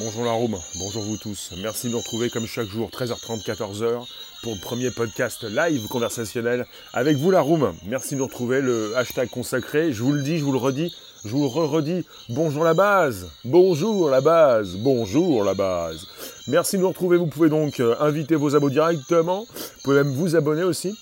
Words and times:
Bonjour 0.00 0.24
la 0.24 0.32
room, 0.32 0.56
bonjour 0.76 1.02
vous 1.02 1.18
tous. 1.18 1.50
Merci 1.58 1.88
de 1.88 1.92
nous 1.92 1.98
retrouver 1.98 2.30
comme 2.30 2.46
chaque 2.46 2.68
jour, 2.68 2.88
13h30, 2.88 3.44
14h, 3.44 4.08
pour 4.42 4.54
le 4.54 4.58
premier 4.58 4.90
podcast 4.90 5.44
live 5.44 5.88
conversationnel 5.88 6.64
avec 6.94 7.18
vous 7.18 7.30
la 7.30 7.42
room. 7.42 7.74
Merci 7.84 8.14
de 8.14 8.20
nous 8.20 8.24
retrouver, 8.24 8.62
le 8.62 8.96
hashtag 8.96 9.28
consacré. 9.28 9.92
Je 9.92 10.02
vous 10.02 10.12
le 10.12 10.22
dis, 10.22 10.38
je 10.38 10.44
vous 10.44 10.52
le 10.52 10.58
redis, 10.58 10.96
je 11.26 11.28
vous 11.28 11.42
le 11.42 11.48
redis. 11.48 12.06
Bonjour 12.30 12.64
la 12.64 12.72
base, 12.72 13.28
bonjour 13.44 14.08
la 14.08 14.22
base, 14.22 14.76
bonjour 14.76 15.44
la 15.44 15.52
base. 15.52 16.06
Merci 16.48 16.76
de 16.76 16.80
nous 16.80 16.88
retrouver. 16.88 17.18
Vous 17.18 17.26
pouvez 17.26 17.50
donc 17.50 17.78
euh, 17.78 17.94
inviter 18.00 18.36
vos 18.36 18.56
abos 18.56 18.70
directement. 18.70 19.44
Vous 19.44 19.82
pouvez 19.84 20.02
même 20.02 20.14
vous 20.14 20.34
abonner 20.34 20.62
aussi. 20.62 20.96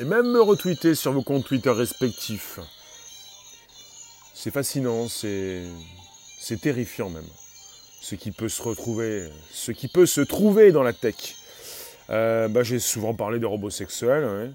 Et 0.00 0.04
même 0.04 0.26
me 0.26 0.42
retweeter 0.42 0.96
sur 0.96 1.12
vos 1.12 1.22
comptes 1.22 1.44
Twitter 1.44 1.70
respectifs. 1.70 2.58
C'est 4.34 4.50
fascinant, 4.50 5.06
c'est 5.08 5.62
terrifiant 6.60 7.08
même 7.08 7.22
ce 8.00 8.14
qui 8.14 8.30
peut 8.30 8.48
se 8.48 8.62
retrouver, 8.62 9.28
ce 9.50 9.72
qui 9.72 9.88
peut 9.88 10.06
se 10.06 10.20
trouver 10.20 10.72
dans 10.72 10.82
la 10.82 10.92
tech. 10.92 11.36
Euh, 12.10 12.48
bah, 12.48 12.62
j'ai 12.62 12.78
souvent 12.78 13.14
parlé 13.14 13.38
de 13.38 13.46
robots 13.46 13.70
sexuels. 13.70 14.54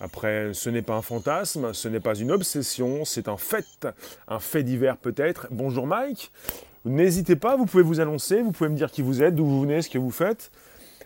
Après, 0.00 0.52
ce 0.52 0.68
n'est 0.68 0.82
pas 0.82 0.94
un 0.94 1.02
fantasme, 1.02 1.72
ce 1.72 1.86
n'est 1.86 2.00
pas 2.00 2.16
une 2.16 2.32
obsession, 2.32 3.04
c'est 3.04 3.28
un 3.28 3.36
fait, 3.36 3.86
un 4.26 4.40
fait 4.40 4.64
divers 4.64 4.96
peut-être. 4.96 5.46
Bonjour 5.52 5.86
Mike, 5.86 6.32
n'hésitez 6.84 7.36
pas, 7.36 7.56
vous 7.56 7.66
pouvez 7.66 7.84
vous 7.84 8.00
annoncer, 8.00 8.42
vous 8.42 8.50
pouvez 8.50 8.68
me 8.68 8.74
dire 8.74 8.90
qui 8.90 9.00
vous 9.00 9.22
êtes, 9.22 9.36
d'où 9.36 9.46
vous 9.46 9.60
venez, 9.60 9.80
ce 9.80 9.88
que 9.88 9.98
vous 9.98 10.10
faites. 10.10 10.50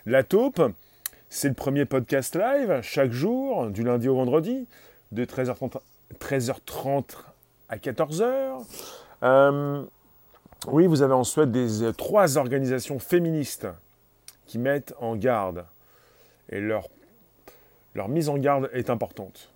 La 0.06 0.22
taupe, 0.22 0.62
c'est 1.28 1.48
le 1.48 1.54
premier 1.54 1.84
podcast 1.84 2.36
live, 2.36 2.80
chaque 2.82 3.12
jour, 3.12 3.66
du 3.66 3.82
lundi 3.82 4.08
au 4.08 4.14
vendredi, 4.14 4.66
de 5.12 5.26
13h30, 5.26 5.78
13h30 6.18 7.04
à 7.68 7.76
14h. 7.76 8.64
Euh, 9.22 9.82
oui, 10.66 10.86
vous 10.86 11.02
avez 11.02 11.14
en 11.14 11.24
Suède 11.24 11.52
des, 11.52 11.82
euh, 11.82 11.92
trois 11.92 12.38
organisations 12.38 12.98
féministes 12.98 13.68
qui 14.46 14.58
mettent 14.58 14.94
en 15.00 15.16
garde. 15.16 15.64
Et 16.48 16.60
leur, 16.60 16.88
leur 17.94 18.08
mise 18.08 18.28
en 18.28 18.36
garde 18.36 18.68
est 18.72 18.90
importante. 18.90 19.52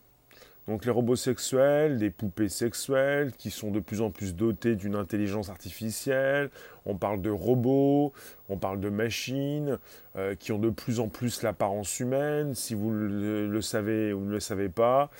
Donc 0.68 0.84
les 0.84 0.92
robots 0.92 1.16
sexuels, 1.16 1.96
les 1.96 2.10
poupées 2.10 2.48
sexuelles 2.48 3.32
qui 3.32 3.50
sont 3.50 3.72
de 3.72 3.80
plus 3.80 4.02
en 4.02 4.10
plus 4.10 4.36
dotés 4.36 4.76
d'une 4.76 4.94
intelligence 4.94 5.48
artificielle. 5.48 6.50
On 6.86 6.96
parle 6.96 7.20
de 7.22 7.30
robots, 7.30 8.12
on 8.48 8.56
parle 8.56 8.78
de 8.78 8.88
machines 8.88 9.78
euh, 10.14 10.36
qui 10.36 10.52
ont 10.52 10.60
de 10.60 10.70
plus 10.70 11.00
en 11.00 11.08
plus 11.08 11.42
l'apparence 11.42 11.98
humaine. 11.98 12.54
Si 12.54 12.74
vous 12.74 12.92
le, 12.92 13.60
savez 13.62 14.12
ou 14.12 14.20
ne 14.20 14.30
le 14.30 14.38
savez 14.38 14.68
pas, 14.68 15.10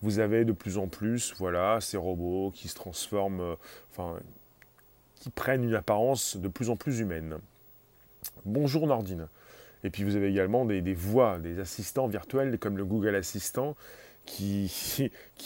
vous 0.00 0.20
avez 0.20 0.44
de 0.44 0.52
plus 0.52 0.78
en 0.78 0.86
plus, 0.86 1.34
voilà, 1.38 1.80
ces 1.80 1.96
robots 1.96 2.52
qui 2.54 2.68
se 2.68 2.76
transforment, 2.76 3.40
euh, 3.98 4.18
qui 5.20 5.30
prennent 5.30 5.62
une 5.62 5.74
apparence 5.74 6.36
de 6.36 6.48
plus 6.48 6.70
en 6.70 6.76
plus 6.76 6.98
humaine. 6.98 7.38
Bonjour 8.44 8.86
Nordine. 8.86 9.28
Et 9.84 9.90
puis 9.90 10.02
vous 10.02 10.16
avez 10.16 10.28
également 10.28 10.64
des, 10.64 10.94
voix, 10.94 11.38
des 11.38 11.60
assistants 11.60 12.08
virtuels 12.08 12.58
comme 12.58 12.76
le 12.76 12.84
Google 12.84 13.14
Assistant 13.14 13.76
qui, 14.26 14.70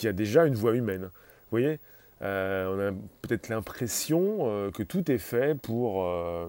a 0.03 0.11
déjà 0.13 0.45
une 0.45 0.55
voix 0.55 0.75
humaine. 0.75 1.03
Vous 1.03 1.51
voyez 1.51 1.79
euh, 2.21 2.67
On 2.67 2.89
a 2.89 2.97
peut-être 3.21 3.49
l'impression 3.49 4.39
euh, 4.41 4.71
que 4.71 4.83
tout 4.83 5.11
est 5.11 5.17
fait 5.17 5.59
pour 5.59 6.05
euh, 6.05 6.47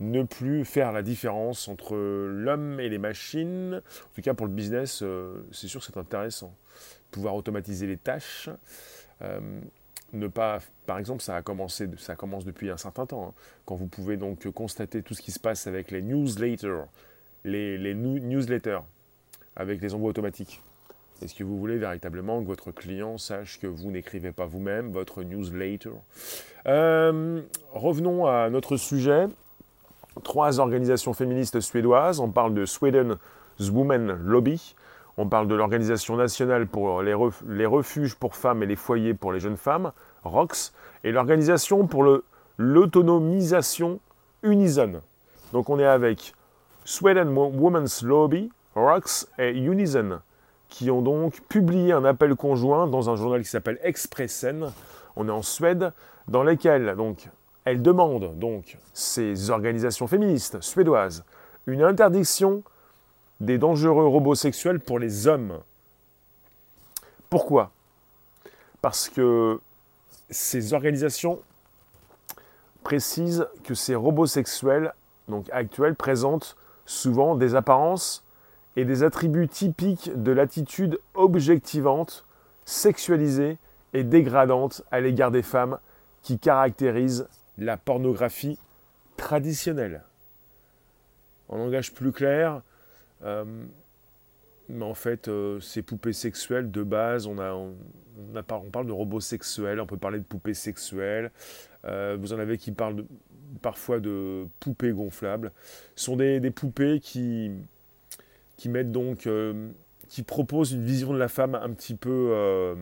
ne 0.00 0.22
plus 0.22 0.64
faire 0.64 0.92
la 0.92 1.02
différence 1.02 1.68
entre 1.68 1.96
l'homme 1.96 2.80
et 2.80 2.88
les 2.88 2.98
machines. 2.98 3.76
En 3.76 4.14
tout 4.14 4.22
cas 4.22 4.34
pour 4.34 4.46
le 4.46 4.52
business, 4.52 5.02
c'est 5.52 5.68
sûr 5.68 5.80
que 5.80 5.86
c'est 5.86 5.96
intéressant. 5.96 6.54
Pouvoir 7.10 7.34
automatiser 7.34 7.86
les 7.86 7.96
tâches 7.96 8.50
ne 10.12 10.26
par 10.26 10.98
exemple, 10.98 11.22
ça 11.22 11.36
a 11.36 11.42
commencé, 11.42 11.88
ça 11.98 12.16
commence 12.16 12.44
depuis 12.44 12.70
un 12.70 12.76
certain 12.76 13.06
temps, 13.06 13.28
hein. 13.28 13.34
quand 13.66 13.76
vous 13.76 13.86
pouvez 13.86 14.16
donc 14.16 14.48
constater 14.52 15.02
tout 15.02 15.14
ce 15.14 15.22
qui 15.22 15.32
se 15.32 15.38
passe 15.38 15.66
avec 15.66 15.90
les 15.90 16.02
newsletters, 16.02 16.84
les, 17.44 17.94
newsletters, 17.94 18.80
avec 19.56 19.80
les 19.82 19.94
envois 19.94 20.10
automatiques. 20.10 20.62
Est-ce 21.20 21.34
que 21.34 21.42
vous 21.42 21.58
voulez 21.58 21.78
véritablement 21.78 22.40
que 22.40 22.46
votre 22.46 22.70
client 22.70 23.18
sache 23.18 23.58
que 23.58 23.66
vous 23.66 23.90
n'écrivez 23.90 24.30
pas 24.30 24.46
vous-même 24.46 24.92
votre 24.92 25.24
newsletter? 25.24 25.90
Euh, 26.66 27.42
Revenons 27.72 28.26
à 28.26 28.48
notre 28.50 28.76
sujet. 28.76 29.26
Trois 30.22 30.60
organisations 30.60 31.12
féministes 31.14 31.60
suédoises. 31.60 32.20
On 32.20 32.30
parle 32.30 32.54
de 32.54 32.64
Sweden's 32.64 33.18
Women 33.60 34.12
Lobby. 34.12 34.76
On 35.20 35.26
parle 35.26 35.48
de 35.48 35.56
l'Organisation 35.56 36.14
nationale 36.14 36.68
pour 36.68 37.02
les, 37.02 37.12
refuges 37.66 38.14
pour 38.14 38.36
femmes 38.36 38.62
et 38.62 38.66
les 38.66 38.76
foyers 38.76 39.14
pour 39.14 39.32
les 39.32 39.40
jeunes 39.40 39.56
femmes, 39.56 39.90
ROX, 40.22 40.72
et 41.02 41.10
l'Organisation 41.10 41.88
pour 41.88 42.04
l'autonomisation 42.56 43.98
Unison. 44.44 45.02
Donc 45.52 45.70
on 45.70 45.80
est 45.80 45.84
avec 45.84 46.34
Sweden 46.84 47.36
Women's 47.36 48.04
Lobby, 48.04 48.52
ROX 48.76 49.26
et 49.40 49.50
Unison, 49.50 50.20
qui 50.68 50.88
ont 50.88 51.02
donc 51.02 51.40
publié 51.48 51.92
un 51.92 52.04
appel 52.04 52.36
conjoint 52.36 52.86
dans 52.86 53.10
un 53.10 53.16
journal 53.16 53.42
qui 53.42 53.48
s'appelle 53.48 53.80
Expressen. 53.82 54.72
On 55.16 55.26
est 55.26 55.32
en 55.32 55.42
Suède, 55.42 55.92
dans 56.28 56.44
lequel 56.44 56.94
donc 56.94 57.28
elles 57.64 57.82
demandent 57.82 58.38
donc 58.38 58.78
ces 58.92 59.50
organisations 59.50 60.06
féministes 60.06 60.60
suédoises 60.60 61.24
une 61.66 61.82
interdiction 61.82 62.62
des 63.40 63.58
dangereux 63.58 64.06
robots 64.06 64.34
sexuels 64.34 64.80
pour 64.80 64.98
les 64.98 65.26
hommes. 65.26 65.60
Pourquoi? 67.30 67.72
Parce 68.80 69.08
que 69.08 69.60
ces 70.30 70.72
organisations 70.72 71.40
précisent 72.82 73.46
que 73.64 73.74
ces 73.74 73.94
robots 73.94 74.26
sexuels, 74.26 74.94
donc 75.28 75.48
actuels, 75.52 75.94
présentent 75.94 76.56
souvent 76.86 77.34
des 77.34 77.54
apparences 77.54 78.24
et 78.76 78.84
des 78.84 79.02
attributs 79.02 79.48
typiques 79.48 80.10
de 80.14 80.32
l'attitude 80.32 80.98
objectivante, 81.14 82.24
sexualisée 82.64 83.58
et 83.92 84.04
dégradante 84.04 84.82
à 84.90 85.00
l'égard 85.00 85.30
des 85.30 85.42
femmes 85.42 85.78
qui 86.22 86.38
caractérisent 86.38 87.28
la 87.56 87.76
pornographie 87.76 88.58
traditionnelle. 89.16 90.04
En 91.48 91.56
langage 91.56 91.92
plus 91.92 92.12
clair, 92.12 92.62
mais 94.68 94.84
en 94.84 94.94
fait, 94.94 95.28
euh, 95.28 95.60
ces 95.60 95.82
poupées 95.82 96.12
sexuelles, 96.12 96.70
de 96.70 96.82
base, 96.82 97.26
on, 97.26 97.38
a, 97.38 97.52
on, 97.52 97.74
on, 98.34 98.70
parle 98.70 98.86
de 98.86 98.92
robots 98.92 99.20
sexuels, 99.20 99.80
on 99.80 99.86
peut 99.86 99.96
parler 99.96 100.18
de 100.18 100.24
poupées 100.24 100.54
sexuelles. 100.54 101.30
Euh, 101.84 102.16
vous 102.20 102.32
en 102.32 102.38
avez 102.38 102.58
qui 102.58 102.72
parlent 102.72 103.04
parfois 103.62 103.98
de 103.98 104.46
poupées 104.60 104.92
gonflables. 104.92 105.52
Ce 105.96 106.04
sont 106.04 106.16
des, 106.16 106.38
des 106.38 106.50
poupées 106.50 107.00
qui, 107.00 107.50
qui 108.56 108.68
mettent 108.68 108.92
donc, 108.92 109.26
qui 110.08 110.22
proposent 110.22 110.72
une 110.72 110.84
vision 110.84 111.14
de 111.14 111.18
la 111.18 111.28
femme 111.28 111.54
un 111.54 111.70
petit 111.70 111.94
peu, 111.94 112.76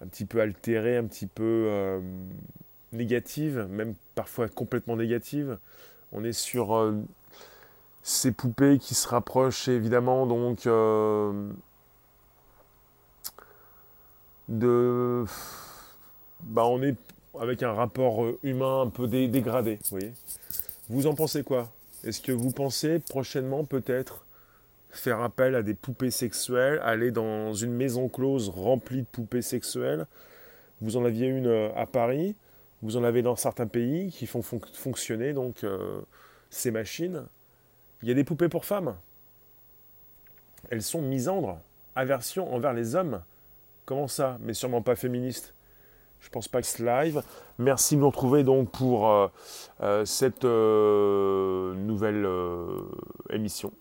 un 0.00 0.06
petit 0.06 0.24
peu 0.24 0.40
altérée, 0.40 0.96
un 0.96 1.04
petit 1.04 1.26
peu 1.26 2.00
négative, 2.92 3.66
même 3.68 3.94
parfois 4.14 4.48
complètement 4.48 4.96
négative. 4.96 5.58
On 6.12 6.22
est 6.22 6.32
sur 6.32 6.94
ces 8.06 8.30
poupées 8.30 8.78
qui 8.78 8.94
se 8.94 9.08
rapprochent 9.08 9.66
évidemment 9.66 10.28
donc 10.28 10.68
euh, 10.68 11.50
de 14.46 15.24
bah 16.44 16.64
on 16.66 16.80
est 16.82 16.94
avec 17.40 17.64
un 17.64 17.72
rapport 17.72 18.24
euh, 18.24 18.38
humain 18.44 18.82
un 18.82 18.90
peu 18.90 19.08
dégradé 19.08 19.80
vous 19.90 19.98
voyez. 19.98 20.12
Vous 20.88 21.08
en 21.08 21.14
pensez 21.16 21.42
quoi? 21.42 21.72
Est-ce 22.04 22.20
que 22.20 22.30
vous 22.30 22.52
pensez 22.52 23.00
prochainement 23.00 23.64
peut-être 23.64 24.24
faire 24.90 25.20
appel 25.20 25.56
à 25.56 25.64
des 25.64 25.74
poupées 25.74 26.12
sexuelles 26.12 26.78
aller 26.84 27.10
dans 27.10 27.54
une 27.54 27.72
maison 27.72 28.08
close 28.08 28.50
remplie 28.50 29.02
de 29.02 29.08
poupées 29.08 29.42
sexuelles? 29.42 30.06
Vous 30.80 30.96
en 30.96 31.04
aviez 31.04 31.26
une 31.26 31.48
euh, 31.48 31.74
à 31.74 31.86
Paris 31.86 32.36
vous 32.82 32.96
en 32.96 33.02
avez 33.02 33.22
dans 33.22 33.34
certains 33.34 33.66
pays 33.66 34.12
qui 34.12 34.26
font 34.26 34.42
fonctionner 34.42 35.32
donc 35.32 35.64
ces 36.50 36.70
machines 36.70 37.24
il 38.02 38.08
y 38.08 38.10
a 38.10 38.14
des 38.14 38.24
poupées 38.24 38.48
pour 38.48 38.64
femmes. 38.64 38.96
Elles 40.70 40.82
sont 40.82 41.02
misandres, 41.02 41.58
aversion 41.94 42.52
envers 42.52 42.72
les 42.72 42.94
hommes. 42.94 43.22
Comment 43.84 44.08
ça? 44.08 44.38
Mais 44.40 44.52
sûrement 44.52 44.82
pas 44.82 44.96
féministes. 44.96 45.54
Je 46.20 46.28
pense 46.28 46.48
pas 46.48 46.60
que 46.60 46.66
ce 46.66 46.82
live. 46.82 47.22
Merci 47.58 47.94
de 47.94 48.00
nous 48.00 48.08
retrouver 48.08 48.42
donc 48.42 48.70
pour 48.70 49.08
euh, 49.08 49.28
euh, 49.80 50.04
cette 50.04 50.44
euh, 50.44 51.74
nouvelle 51.74 52.28
émission. 53.30 53.72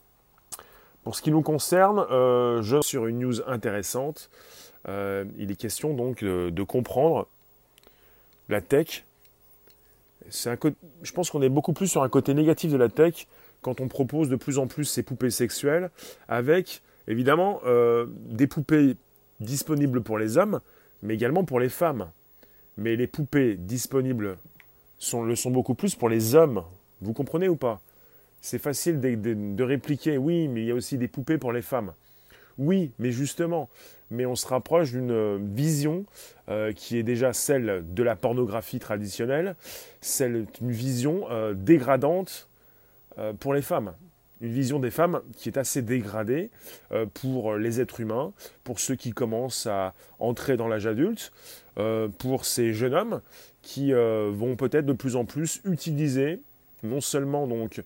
Pour 1.03 1.15
ce 1.15 1.21
qui 1.21 1.31
nous 1.31 1.41
concerne, 1.41 2.05
je 2.09 2.81
sur 2.81 3.07
une 3.07 3.19
news 3.19 3.41
intéressante. 3.47 4.29
il 4.87 5.51
est 5.51 5.55
question 5.55 5.93
donc 5.93 6.23
de, 6.23 6.63
comprendre 6.63 7.27
la 8.49 8.61
tech. 8.61 9.05
Un 10.45 10.57
je 11.03 11.11
pense 11.11 11.29
qu'on 11.29 11.43
est 11.43 11.49
beaucoup 11.49 11.73
plus 11.73 11.87
sur 11.87 12.01
un 12.01 12.09
côté 12.09 12.33
négatif 12.33 12.71
de 12.71 12.77
la 12.77 12.89
tech 12.89 13.27
quand 13.65 13.81
on 13.81 13.87
propose 13.87 14.29
de 14.29 14.35
plus 14.35 14.59
en 14.59 14.67
plus 14.67 14.85
ces 14.85 15.01
poupées 15.01 15.31
sexuelles 15.31 15.89
avec 16.27 16.83
évidemment 17.07 17.61
euh, 17.65 18.05
des 18.29 18.45
poupées 18.45 18.95
disponibles 19.39 20.03
pour 20.03 20.19
les 20.19 20.37
hommes, 20.37 20.61
mais 21.01 21.15
également 21.15 21.43
pour 21.43 21.59
les 21.59 21.69
femmes. 21.69 22.11
Mais 22.77 22.95
les 22.95 23.07
poupées 23.07 23.55
disponibles 23.55 24.37
le 25.23 25.35
sont 25.35 25.49
beaucoup 25.49 25.73
plus 25.73 25.95
pour 25.95 26.09
les 26.09 26.35
hommes. 26.35 26.63
Vous 27.01 27.13
comprenez 27.13 27.49
ou 27.49 27.55
pas? 27.55 27.81
C'est 28.39 28.59
facile 28.59 29.01
de, 29.01 29.63
répliquer, 29.63 30.19
oui, 30.19 30.47
mais 30.47 30.61
il 30.61 30.67
y 30.67 30.71
a 30.71 30.75
aussi 30.75 30.99
des 30.99 31.07
poupées 31.07 31.39
pour 31.39 31.51
les 31.51 31.63
femmes. 31.63 31.93
Oui, 32.59 32.91
mais 32.99 33.11
justement, 33.11 33.67
mais 34.11 34.27
on 34.27 34.35
se 34.35 34.45
rapproche 34.45 34.91
d'une 34.91 35.55
vision 35.55 36.05
euh, 36.49 36.71
qui 36.71 36.99
est 36.99 37.03
déjà 37.03 37.33
celle 37.33 37.83
de 37.95 38.03
la 38.03 38.15
pornographie 38.15 38.77
traditionnelle, 38.77 39.55
celle 40.01 40.45
d'une 40.59 40.71
vision 40.71 41.25
euh, 41.31 41.55
dégradante 41.55 42.47
euh, 42.47 42.54
pour 43.39 43.53
les 43.53 43.61
femmes. 43.61 43.93
Une 44.41 44.51
vision 44.51 44.79
des 44.79 44.91
femmes 44.91 45.21
qui 45.37 45.49
est 45.49 45.57
assez 45.57 45.81
dégradée 45.81 46.49
pour 47.13 47.55
les 47.55 47.79
êtres 47.79 48.01
humains, 48.01 48.33
pour 48.63 48.79
ceux 48.79 48.95
qui 48.95 49.11
commencent 49.11 49.65
à 49.65 49.93
entrer 50.19 50.57
dans 50.57 50.67
l'âge 50.67 50.87
adulte, 50.87 51.31
pour 52.17 52.45
ces 52.45 52.73
jeunes 52.73 52.93
hommes 52.93 53.21
qui 53.61 53.93
vont 53.93 54.55
peut-être 54.55 54.85
de 54.85 54.93
plus 54.93 55.15
en 55.15 55.25
plus 55.25 55.61
utiliser 55.63 56.41
non 56.83 57.01
seulement 57.01 57.47
donc 57.47 57.81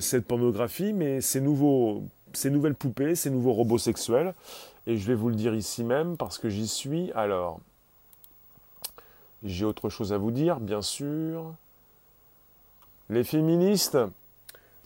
cette 0.00 0.26
pornographie, 0.26 0.92
mais 0.92 1.20
ces 1.20 1.40
nouveaux 1.40 2.04
ces 2.34 2.50
nouvelles 2.50 2.74
poupées, 2.74 3.14
ces 3.14 3.30
nouveaux 3.30 3.52
robots 3.52 3.78
sexuels. 3.78 4.34
Et 4.86 4.96
je 4.96 5.06
vais 5.06 5.14
vous 5.14 5.28
le 5.28 5.34
dire 5.34 5.54
ici 5.54 5.84
même 5.84 6.16
parce 6.16 6.38
que 6.38 6.48
j'y 6.48 6.66
suis. 6.66 7.12
Alors, 7.12 7.60
j'ai 9.44 9.64
autre 9.64 9.88
chose 9.88 10.12
à 10.12 10.18
vous 10.18 10.30
dire, 10.30 10.60
bien 10.60 10.82
sûr. 10.82 11.54
Les 13.10 13.24
féministes 13.24 13.98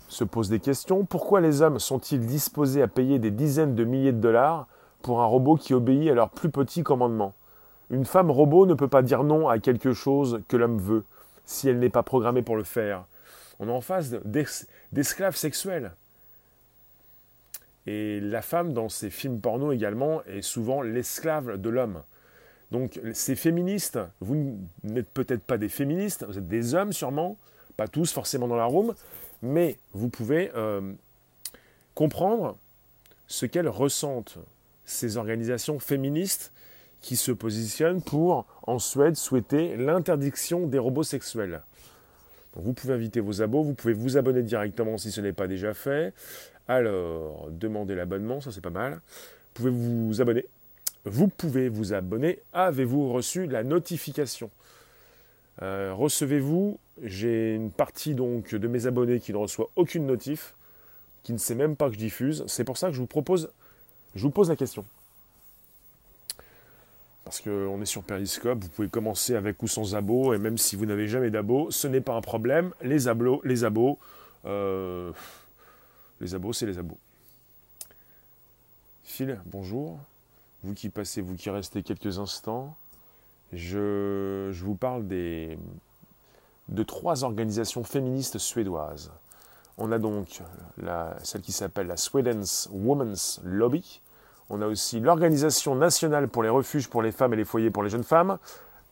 se 0.08 0.24
posent 0.24 0.48
des 0.48 0.60
questions. 0.60 1.04
Pourquoi 1.04 1.40
les 1.40 1.62
hommes 1.62 1.78
sont-ils 1.78 2.24
disposés 2.26 2.82
à 2.82 2.88
payer 2.88 3.18
des 3.18 3.30
dizaines 3.30 3.74
de 3.74 3.84
milliers 3.84 4.12
de 4.12 4.20
dollars 4.20 4.66
pour 5.02 5.20
un 5.20 5.26
robot 5.26 5.56
qui 5.56 5.74
obéit 5.74 6.10
à 6.10 6.14
leur 6.14 6.30
plus 6.30 6.50
petit 6.50 6.82
commandement? 6.82 7.34
Une 7.90 8.04
femme 8.04 8.30
robot 8.30 8.66
ne 8.66 8.74
peut 8.74 8.88
pas 8.88 9.02
dire 9.02 9.24
non 9.24 9.48
à 9.48 9.58
quelque 9.58 9.92
chose 9.92 10.42
que 10.48 10.56
l'homme 10.56 10.78
veut 10.78 11.04
si 11.44 11.68
elle 11.68 11.78
n'est 11.78 11.90
pas 11.90 12.02
programmée 12.02 12.42
pour 12.42 12.56
le 12.56 12.64
faire. 12.64 13.04
On 13.60 13.68
est 13.68 13.72
en 13.72 13.80
face 13.80 14.14
d'esclaves 14.92 15.36
sexuels. 15.36 15.92
Et 17.86 18.18
la 18.20 18.42
femme, 18.42 18.72
dans 18.72 18.88
ces 18.88 19.10
films 19.10 19.40
porno 19.40 19.70
également, 19.70 20.22
est 20.24 20.42
souvent 20.42 20.82
l'esclave 20.82 21.60
de 21.60 21.70
l'homme. 21.70 22.02
Donc 22.72 23.00
ces 23.12 23.36
féministes, 23.36 24.00
vous 24.20 24.58
n'êtes 24.82 25.08
peut-être 25.08 25.44
pas 25.44 25.56
des 25.56 25.68
féministes, 25.68 26.24
vous 26.26 26.38
êtes 26.38 26.48
des 26.48 26.74
hommes 26.74 26.92
sûrement, 26.92 27.36
pas 27.76 27.86
tous 27.86 28.12
forcément 28.12 28.48
dans 28.48 28.56
la 28.56 28.64
room, 28.64 28.94
mais 29.42 29.78
vous 29.92 30.08
pouvez 30.08 30.50
euh, 30.54 30.92
comprendre 31.94 32.56
ce 33.26 33.46
qu'elles 33.46 33.68
ressentent, 33.68 34.38
ces 34.84 35.16
organisations 35.16 35.78
féministes 35.78 36.52
qui 37.00 37.16
se 37.16 37.32
positionnent 37.32 38.02
pour, 38.02 38.46
en 38.66 38.78
Suède, 38.78 39.16
souhaiter 39.16 39.76
l'interdiction 39.76 40.66
des 40.66 40.78
robots 40.78 41.02
sexuels. 41.02 41.62
Vous 42.54 42.72
pouvez 42.72 42.94
inviter 42.94 43.20
vos 43.20 43.42
abos, 43.42 43.62
vous 43.62 43.74
pouvez 43.74 43.92
vous 43.92 44.16
abonner 44.16 44.42
directement 44.42 44.96
si 44.96 45.12
ce 45.12 45.20
n'est 45.20 45.34
pas 45.34 45.46
déjà 45.46 45.74
fait. 45.74 46.14
Alors, 46.68 47.48
demandez 47.50 47.94
l'abonnement, 47.94 48.40
ça 48.40 48.50
c'est 48.50 48.62
pas 48.62 48.70
mal. 48.70 48.94
Vous 48.94 49.52
pouvez 49.54 49.70
vous 49.70 50.20
abonner. 50.20 50.46
Vous 51.04 51.28
pouvez 51.28 51.68
vous 51.68 51.92
abonner. 51.92 52.40
Avez-vous 52.52 53.12
reçu 53.12 53.46
la 53.46 53.62
notification? 53.62 54.50
Euh, 55.62 55.92
Recevez-vous 55.94 56.78
J'ai 57.02 57.54
une 57.54 57.70
partie 57.70 58.14
donc 58.14 58.54
de 58.54 58.68
mes 58.68 58.86
abonnés 58.86 59.20
qui 59.20 59.32
ne 59.32 59.38
reçoit 59.38 59.70
aucune 59.76 60.06
notif, 60.06 60.54
qui 61.22 61.32
ne 61.32 61.38
sait 61.38 61.54
même 61.54 61.76
pas 61.76 61.88
que 61.88 61.94
je 61.94 61.98
diffuse. 61.98 62.44
C'est 62.46 62.64
pour 62.64 62.78
ça 62.78 62.88
que 62.88 62.94
je 62.94 63.00
vous 63.00 63.06
propose, 63.06 63.50
je 64.14 64.22
vous 64.22 64.30
pose 64.30 64.48
la 64.48 64.56
question. 64.56 64.84
Parce 67.24 67.40
qu'on 67.40 67.82
est 67.82 67.86
sur 67.86 68.04
Periscope, 68.04 68.62
vous 68.62 68.68
pouvez 68.68 68.88
commencer 68.88 69.34
avec 69.34 69.60
ou 69.60 69.66
sans 69.66 69.96
abos, 69.96 70.32
et 70.32 70.38
même 70.38 70.56
si 70.56 70.76
vous 70.76 70.86
n'avez 70.86 71.08
jamais 71.08 71.30
d'abos, 71.30 71.72
ce 71.72 71.88
n'est 71.88 72.00
pas 72.00 72.14
un 72.14 72.20
problème. 72.20 72.72
Les 72.82 73.08
abos, 73.08 73.40
les 73.42 73.64
abos, 73.64 73.98
euh, 74.44 75.10
les 76.20 76.36
abos, 76.36 76.52
c'est 76.52 76.66
les 76.66 76.78
abos. 76.78 76.98
Phil, 79.02 79.40
bonjour. 79.46 79.98
Vous 80.62 80.74
qui 80.74 80.88
passez, 80.88 81.20
vous 81.20 81.34
qui 81.34 81.50
restez 81.50 81.82
quelques 81.82 82.20
instants, 82.20 82.76
je, 83.52 84.50
vous 84.62 84.74
parle 84.74 85.06
de 85.06 86.82
trois 86.84 87.24
organisations 87.24 87.84
féministes 87.84 88.38
suédoises. 88.38 89.12
On 89.78 89.92
a 89.92 89.98
donc 89.98 90.42
celle 91.22 91.42
qui 91.42 91.52
s'appelle 91.52 91.86
la 91.86 91.96
Sweden's 91.96 92.68
Women's 92.72 93.40
Lobby. 93.44 94.00
On 94.48 94.62
a 94.62 94.66
aussi 94.66 95.00
l'Organisation 95.00 95.74
nationale 95.74 96.28
pour 96.28 96.42
les 96.42 96.48
refuges 96.48 96.88
pour 96.88 97.02
les 97.02 97.12
femmes 97.12 97.34
et 97.34 97.36
les 97.36 97.44
foyers 97.44 97.70
pour 97.70 97.82
les 97.82 97.90
jeunes 97.90 98.04
femmes. 98.04 98.38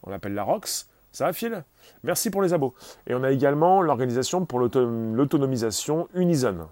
On 0.02 0.10
l'appelle 0.10 0.34
la 0.34 0.42
ROX. 0.42 0.88
Ça 1.12 1.26
va, 1.26 1.32
Phil? 1.32 1.64
Merci 2.02 2.30
pour 2.30 2.42
les 2.42 2.52
abos. 2.52 2.74
Et 3.06 3.14
on 3.14 3.22
a 3.22 3.30
également 3.30 3.80
l'Organisation 3.82 4.44
pour 4.44 4.58
l'autonomisation 4.58 6.08
Unison 6.14 6.68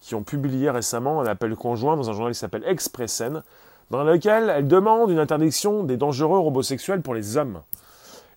qui 0.00 0.14
ont 0.14 0.22
publié 0.22 0.70
récemment 0.70 1.20
un 1.20 1.26
appel 1.26 1.54
conjoint 1.56 1.96
dans 1.96 2.08
un 2.08 2.12
journal 2.12 2.32
qui 2.32 2.38
s'appelle 2.38 2.64
Expressen, 2.64 3.42
dans 3.90 4.04
lequel 4.04 4.50
elles 4.50 4.68
demandent 4.68 5.10
une 5.10 5.18
interdiction 5.18 5.82
des 5.84 5.96
dangereux 5.96 6.38
robots 6.38 6.62
sexuels 6.62 7.02
pour 7.02 7.14
les 7.14 7.36
hommes. 7.36 7.62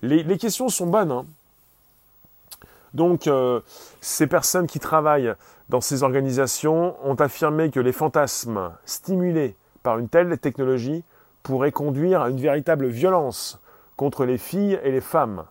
Les, 0.02 0.38
questions 0.38 0.70
sont 0.70 0.88
bonnes. 0.88 1.12
Hein. 1.12 1.26
Donc, 2.94 3.28
euh, 3.28 3.60
ces 4.02 4.28
personnes 4.28 4.68
qui 4.68 4.80
travaillent 4.80 5.34
dans 5.70 5.82
ces 5.82 6.04
organisations 6.04 6.96
ont 7.04 7.16
affirmé 7.16 7.70
que 7.70 7.80
les 7.80 7.92
fantasmes 7.92 8.72
stimulés 8.86 9.56
par 9.84 10.00
une 10.00 10.10
telle 10.10 10.38
technologie 10.38 11.04
pourraient 11.44 11.72
conduire 11.72 12.22
à 12.22 12.30
une 12.30 12.40
véritable 12.40 12.88
violence 12.88 13.60
contre 13.98 14.26
les 14.26 14.38
filles 14.38 14.80
et 14.84 14.92
les 14.92 15.02
femmes. 15.02 15.44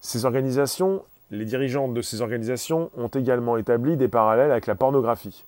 Ces 0.00 0.24
organisations 0.24 1.02
les 1.30 1.44
dirigeantes 1.44 1.94
de 1.94 2.02
ces 2.02 2.22
organisations 2.22 2.90
ont 2.96 3.08
également 3.08 3.56
établi 3.56 3.96
des 3.96 4.08
parallèles 4.08 4.50
avec 4.50 4.66
la 4.66 4.74
pornographie, 4.74 5.44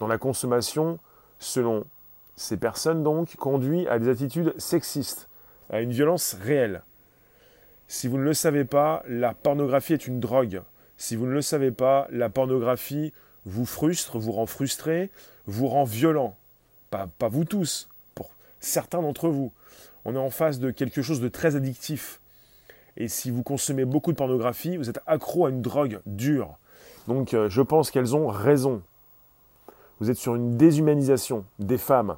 dont 0.00 0.06
la 0.06 0.18
consommation, 0.18 0.98
selon 1.38 1.84
ces 2.36 2.56
personnes 2.56 3.02
donc, 3.02 3.36
conduit 3.36 3.86
à 3.88 3.98
des 3.98 4.08
attitudes 4.08 4.54
sexistes, 4.58 5.28
à 5.70 5.80
une 5.80 5.92
violence 5.92 6.34
réelle. 6.34 6.82
Si 7.86 8.08
vous 8.08 8.18
ne 8.18 8.24
le 8.24 8.34
savez 8.34 8.64
pas, 8.64 9.02
la 9.08 9.34
pornographie 9.34 9.92
est 9.92 10.06
une 10.06 10.20
drogue. 10.20 10.62
Si 10.96 11.16
vous 11.16 11.26
ne 11.26 11.32
le 11.32 11.42
savez 11.42 11.70
pas, 11.70 12.08
la 12.10 12.28
pornographie 12.28 13.12
vous 13.46 13.66
frustre, 13.66 14.18
vous 14.18 14.32
rend 14.32 14.46
frustré, 14.46 15.10
vous 15.46 15.68
rend 15.68 15.84
violent. 15.84 16.36
Pas, 16.90 17.08
pas 17.18 17.28
vous 17.28 17.44
tous, 17.44 17.88
pour 18.14 18.30
certains 18.60 19.02
d'entre 19.02 19.28
vous. 19.28 19.52
On 20.04 20.14
est 20.14 20.18
en 20.18 20.30
face 20.30 20.58
de 20.58 20.70
quelque 20.70 21.02
chose 21.02 21.20
de 21.20 21.28
très 21.28 21.56
addictif. 21.56 22.20
Et 22.96 23.08
si 23.08 23.30
vous 23.30 23.42
consommez 23.42 23.84
beaucoup 23.84 24.12
de 24.12 24.16
pornographie, 24.16 24.76
vous 24.76 24.88
êtes 24.88 25.00
accro 25.06 25.46
à 25.46 25.50
une 25.50 25.62
drogue 25.62 26.00
dure. 26.06 26.56
Donc 27.06 27.34
euh, 27.34 27.48
je 27.48 27.62
pense 27.62 27.90
qu'elles 27.90 28.14
ont 28.16 28.28
raison. 28.28 28.82
Vous 30.00 30.10
êtes 30.10 30.16
sur 30.16 30.34
une 30.34 30.56
déshumanisation 30.56 31.44
des 31.58 31.78
femmes 31.78 32.16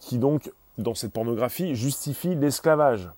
qui 0.00 0.18
donc, 0.18 0.50
dans 0.78 0.94
cette 0.94 1.12
pornographie, 1.12 1.74
justifie 1.74 2.34
l'esclavage 2.34 3.08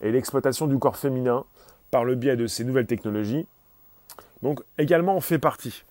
et 0.00 0.10
l'exploitation 0.10 0.66
du 0.66 0.78
corps 0.78 0.96
féminin 0.96 1.44
par 1.90 2.04
le 2.04 2.14
biais 2.14 2.36
de 2.36 2.46
ces 2.46 2.64
nouvelles 2.64 2.86
technologies. 2.86 3.46
Donc 4.42 4.60
également 4.78 5.16
on 5.16 5.20
fait 5.20 5.38
partie. 5.38 5.84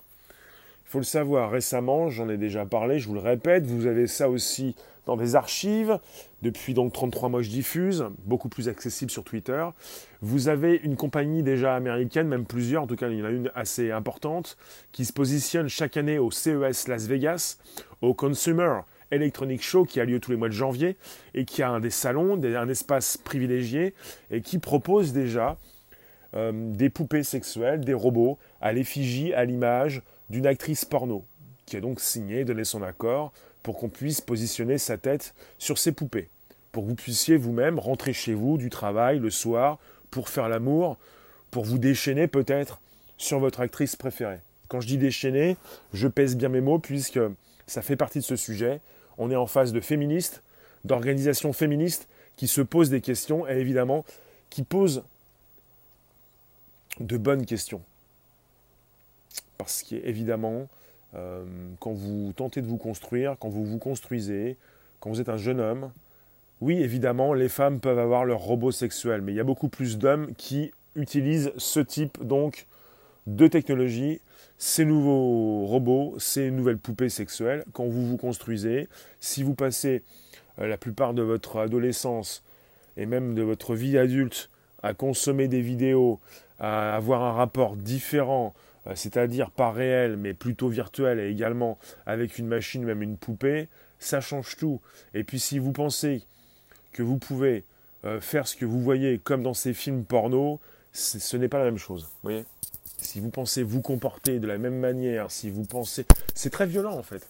Il 0.85 0.89
faut 0.93 0.99
le 0.99 1.05
savoir, 1.05 1.49
récemment, 1.49 2.09
j'en 2.09 2.29
ai 2.29 2.37
déjà 2.37 2.65
parlé, 2.65 2.99
je 2.99 3.07
vous 3.07 3.15
le 3.15 3.19
répète, 3.19 3.65
vous 3.65 3.87
avez 3.87 4.05
ça 4.05 4.29
aussi 4.29 4.75
dans 5.05 5.17
des 5.17 5.35
archives. 5.35 5.99
Depuis 6.41 6.73
donc 6.73 6.93
33 6.93 7.29
mois, 7.29 7.41
je 7.41 7.49
diffuse, 7.49 8.05
beaucoup 8.25 8.49
plus 8.49 8.69
accessible 8.69 9.09
sur 9.09 9.23
Twitter. 9.23 9.65
Vous 10.21 10.49
avez 10.49 10.75
une 10.83 10.95
compagnie 10.95 11.41
déjà 11.41 11.75
américaine, 11.75 12.27
même 12.27 12.45
plusieurs, 12.45 12.83
en 12.83 12.87
tout 12.87 12.95
cas 12.95 13.07
il 13.09 13.19
y 13.19 13.21
en 13.21 13.25
a 13.25 13.31
une 13.31 13.51
assez 13.55 13.91
importante, 13.91 14.57
qui 14.91 15.05
se 15.05 15.13
positionne 15.13 15.67
chaque 15.67 15.97
année 15.97 16.19
au 16.19 16.31
CES 16.31 16.87
Las 16.87 17.07
Vegas, 17.07 17.57
au 18.01 18.13
Consumer 18.13 18.81
Electronic 19.13 19.61
Show 19.61 19.85
qui 19.85 19.99
a 19.99 20.05
lieu 20.05 20.19
tous 20.19 20.31
les 20.31 20.37
mois 20.37 20.49
de 20.49 20.53
janvier 20.53 20.97
et 21.33 21.45
qui 21.45 21.61
a 21.61 21.69
un 21.69 21.79
des 21.79 21.89
salons, 21.89 22.41
un 22.43 22.69
espace 22.69 23.17
privilégié 23.17 23.93
et 24.31 24.41
qui 24.41 24.59
propose 24.59 25.13
déjà 25.13 25.57
euh, 26.35 26.51
des 26.53 26.89
poupées 26.89 27.23
sexuelles, 27.23 27.81
des 27.81 27.93
robots 27.93 28.37
à 28.61 28.73
l'effigie, 28.73 29.33
à 29.33 29.45
l'image 29.45 30.01
d'une 30.29 30.47
actrice 30.47 30.85
porno, 30.85 31.25
qui 31.65 31.77
a 31.77 31.81
donc 31.81 31.99
signé, 31.99 32.43
donné 32.43 32.63
son 32.63 32.81
accord 32.81 33.31
pour 33.61 33.77
qu'on 33.77 33.89
puisse 33.89 34.19
positionner 34.19 34.77
sa 34.77 34.97
tête 34.97 35.33
sur 35.57 35.77
ces 35.77 35.91
poupées, 35.91 36.29
pour 36.71 36.83
que 36.83 36.89
vous 36.89 36.95
puissiez 36.95 37.37
vous-même 37.37 37.79
rentrer 37.79 38.13
chez 38.13 38.33
vous 38.33 38.57
du 38.57 38.69
travail 38.69 39.19
le 39.19 39.29
soir 39.29 39.79
pour 40.11 40.29
faire 40.29 40.49
l'amour, 40.49 40.97
pour 41.51 41.63
vous 41.63 41.77
déchaîner 41.77 42.27
peut-être 42.27 42.81
sur 43.17 43.39
votre 43.39 43.61
actrice 43.61 43.95
préférée. 43.95 44.39
Quand 44.67 44.81
je 44.81 44.87
dis 44.87 44.97
déchaîner, 44.97 45.55
je 45.93 46.07
pèse 46.07 46.35
bien 46.35 46.49
mes 46.49 46.61
mots 46.61 46.79
puisque 46.79 47.19
ça 47.67 47.81
fait 47.81 47.95
partie 47.95 48.19
de 48.19 48.23
ce 48.23 48.35
sujet. 48.35 48.81
On 49.17 49.31
est 49.31 49.35
en 49.35 49.47
face 49.47 49.71
de 49.71 49.79
féministes, 49.79 50.41
d'organisations 50.83 51.53
féministes 51.53 52.07
qui 52.35 52.47
se 52.47 52.61
posent 52.61 52.89
des 52.89 53.01
questions 53.01 53.47
et 53.47 53.57
évidemment 53.57 54.05
qui 54.49 54.63
posent 54.63 55.03
de 56.99 57.17
bonnes 57.17 57.45
questions. 57.45 57.81
Parce 59.57 59.83
qu'évidemment, 59.83 60.67
euh, 61.15 61.43
quand 61.79 61.93
vous 61.93 62.33
tentez 62.35 62.61
de 62.61 62.67
vous 62.67 62.77
construire, 62.77 63.35
quand 63.39 63.49
vous 63.49 63.65
vous 63.65 63.77
construisez, 63.77 64.57
quand 64.99 65.09
vous 65.09 65.21
êtes 65.21 65.29
un 65.29 65.37
jeune 65.37 65.59
homme, 65.59 65.91
oui, 66.61 66.81
évidemment, 66.81 67.33
les 67.33 67.49
femmes 67.49 67.79
peuvent 67.79 67.99
avoir 67.99 68.25
leur 68.25 68.39
robot 68.39 68.71
sexuel, 68.71 69.21
mais 69.21 69.33
il 69.33 69.35
y 69.35 69.39
a 69.39 69.43
beaucoup 69.43 69.69
plus 69.69 69.97
d'hommes 69.97 70.33
qui 70.35 70.71
utilisent 70.95 71.51
ce 71.57 71.79
type 71.79 72.23
donc 72.23 72.67
de 73.27 73.47
technologie, 73.47 74.21
ces 74.65 74.85
nouveaux 74.85 75.65
robots, 75.65 76.15
ces 76.19 76.49
nouvelles 76.49 76.77
poupées 76.77 77.09
sexuelles, 77.09 77.65
quand 77.73 77.83
vous 77.83 78.07
vous 78.07 78.15
construisez, 78.15 78.87
si 79.19 79.43
vous 79.43 79.55
passez 79.55 80.03
euh, 80.57 80.67
la 80.67 80.77
plupart 80.77 81.13
de 81.13 81.21
votre 81.21 81.59
adolescence 81.59 82.43
et 82.95 83.05
même 83.05 83.35
de 83.35 83.41
votre 83.41 83.75
vie 83.75 83.97
adulte 83.97 84.49
à 84.81 84.93
consommer 84.93 85.49
des 85.49 85.59
vidéos, 85.59 86.21
à 86.61 86.95
avoir 86.95 87.23
un 87.23 87.33
rapport 87.33 87.75
différent, 87.75 88.53
euh, 88.87 88.93
c'est-à-dire 88.95 89.51
pas 89.51 89.69
réel 89.69 90.15
mais 90.15 90.33
plutôt 90.33 90.69
virtuel 90.69 91.19
et 91.19 91.27
également 91.29 91.77
avec 92.05 92.39
une 92.39 92.47
machine, 92.47 92.85
même 92.85 93.01
une 93.01 93.17
poupée, 93.17 93.67
ça 93.99 94.21
change 94.21 94.55
tout. 94.55 94.79
Et 95.13 95.25
puis 95.25 95.41
si 95.41 95.59
vous 95.59 95.73
pensez 95.73 96.23
que 96.93 97.03
vous 97.03 97.17
pouvez 97.17 97.65
euh, 98.05 98.21
faire 98.21 98.47
ce 98.47 98.55
que 98.55 98.65
vous 98.65 98.81
voyez 98.81 99.19
comme 99.19 99.43
dans 99.43 99.53
ces 99.53 99.73
films 99.73 100.05
porno, 100.05 100.61
ce 100.93 101.35
n'est 101.35 101.49
pas 101.49 101.59
la 101.59 101.65
même 101.65 101.77
chose. 101.77 102.09
Si 103.03 103.19
vous 103.19 103.29
pensez 103.29 103.63
vous 103.63 103.81
comporter 103.81 104.39
de 104.39 104.47
la 104.47 104.57
même 104.57 104.77
manière, 104.77 105.31
si 105.31 105.49
vous 105.49 105.63
pensez... 105.63 106.05
C'est 106.33 106.49
très 106.49 106.65
violent 106.65 106.97
en 106.97 107.03
fait. 107.03 107.27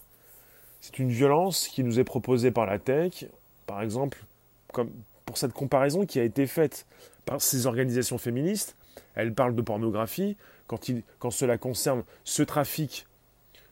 C'est 0.80 0.98
une 0.98 1.10
violence 1.10 1.68
qui 1.68 1.82
nous 1.82 1.98
est 1.98 2.04
proposée 2.04 2.50
par 2.50 2.66
la 2.66 2.78
tech, 2.78 3.26
par 3.66 3.82
exemple, 3.82 4.24
comme 4.72 4.90
pour 5.24 5.38
cette 5.38 5.52
comparaison 5.52 6.04
qui 6.06 6.20
a 6.20 6.22
été 6.22 6.46
faite 6.46 6.86
par 7.24 7.40
ces 7.40 7.66
organisations 7.66 8.18
féministes. 8.18 8.76
Elles 9.14 9.32
parlent 9.32 9.54
de 9.54 9.62
pornographie. 9.62 10.36
Quand, 10.66 11.30
cela 11.30 11.58
concerne 11.58 12.04
ce 12.24 12.42
trafic 12.42 13.06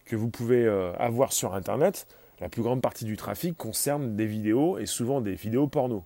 que 0.05 0.17
vous 0.17 0.29
pouvez 0.29 0.65
euh, 0.65 0.93
avoir 0.95 1.33
sur 1.33 1.55
Internet, 1.55 2.07
la 2.41 2.49
plus 2.49 2.63
grande 2.63 2.81
partie 2.81 3.05
du 3.05 3.17
trafic 3.17 3.57
concerne 3.57 4.17
des 4.17 4.27
vidéos 4.27 4.79
et 4.79 4.87
souvent 4.87 5.21
des 5.21 5.35
vidéos 5.35 5.69
porno. 5.69 6.05